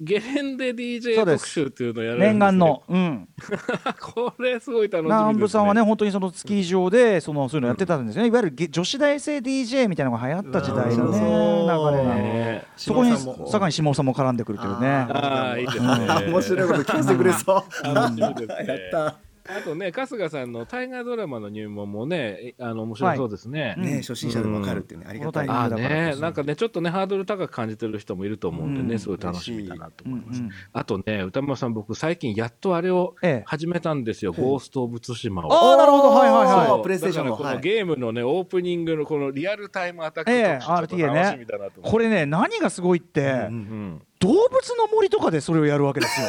[0.00, 3.28] ゲレンデ DJ 特集っていうのをやるんです、念願の、うん、
[4.00, 12.14] これすごい楽しみ、ね、南部さんはね本当にそのスキー場でそのそういうのやってたんですよね、いわゆる女子大生 DJ みたいなのが流行った時代のね流れな
[12.56, 13.12] のそこに
[13.50, 14.88] 坂井下さんも絡んでくるというね。
[14.88, 15.88] ああいいですね。
[16.26, 17.94] 面白いこと聞かせてくれそう。
[17.94, 18.90] 楽しみですね。
[18.92, 23.74] やったあとね、春日さんの大河ドラマの入門もね、あの面白そうですね。
[23.78, 25.46] はい、ね、初心者でもわかるっていうね、ありがたい。
[25.48, 30.40] あね、なんかね、ちょっとね、ハードル高く感じてる人もいると思うんでね、うん、すごい楽しみだなと思います。
[30.40, 35.52] うんうん、あとね、歌丸さん、僕最近やっとあれを始めたんですよ、ええ、ゴースト・オブ・ツシマを。
[35.52, 36.82] ああ、なるほど、はいはいはい。
[36.82, 41.46] プレイステーションのこのゲームのね、オープニングのこのリアルタイムアタックと、ええ、RTA ね。
[41.82, 46.26] これね、何がすごいって、うんうん動物の森とかでそれをやるわけですよ。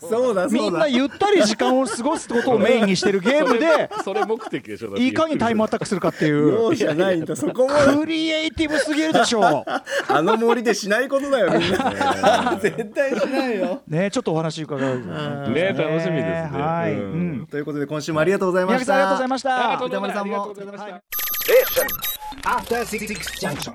[0.08, 6.74] そうだみんなゆったり時間を過ごすことをメインにしてるゲームでそれ目的でしょいかにタイムアタックするかっていう。
[6.74, 9.64] じゃないんだそこもクリエイティブすぎるでしょ
[10.08, 20.96] あの森でしないことだよみんな絶対しないよねちょっとお話伺うね楽しみですねはい、うん、ということで今週もありがとうございましたありがとうございました歌丸さんもありがとうございました
[21.50, 23.72] え After 66 junction.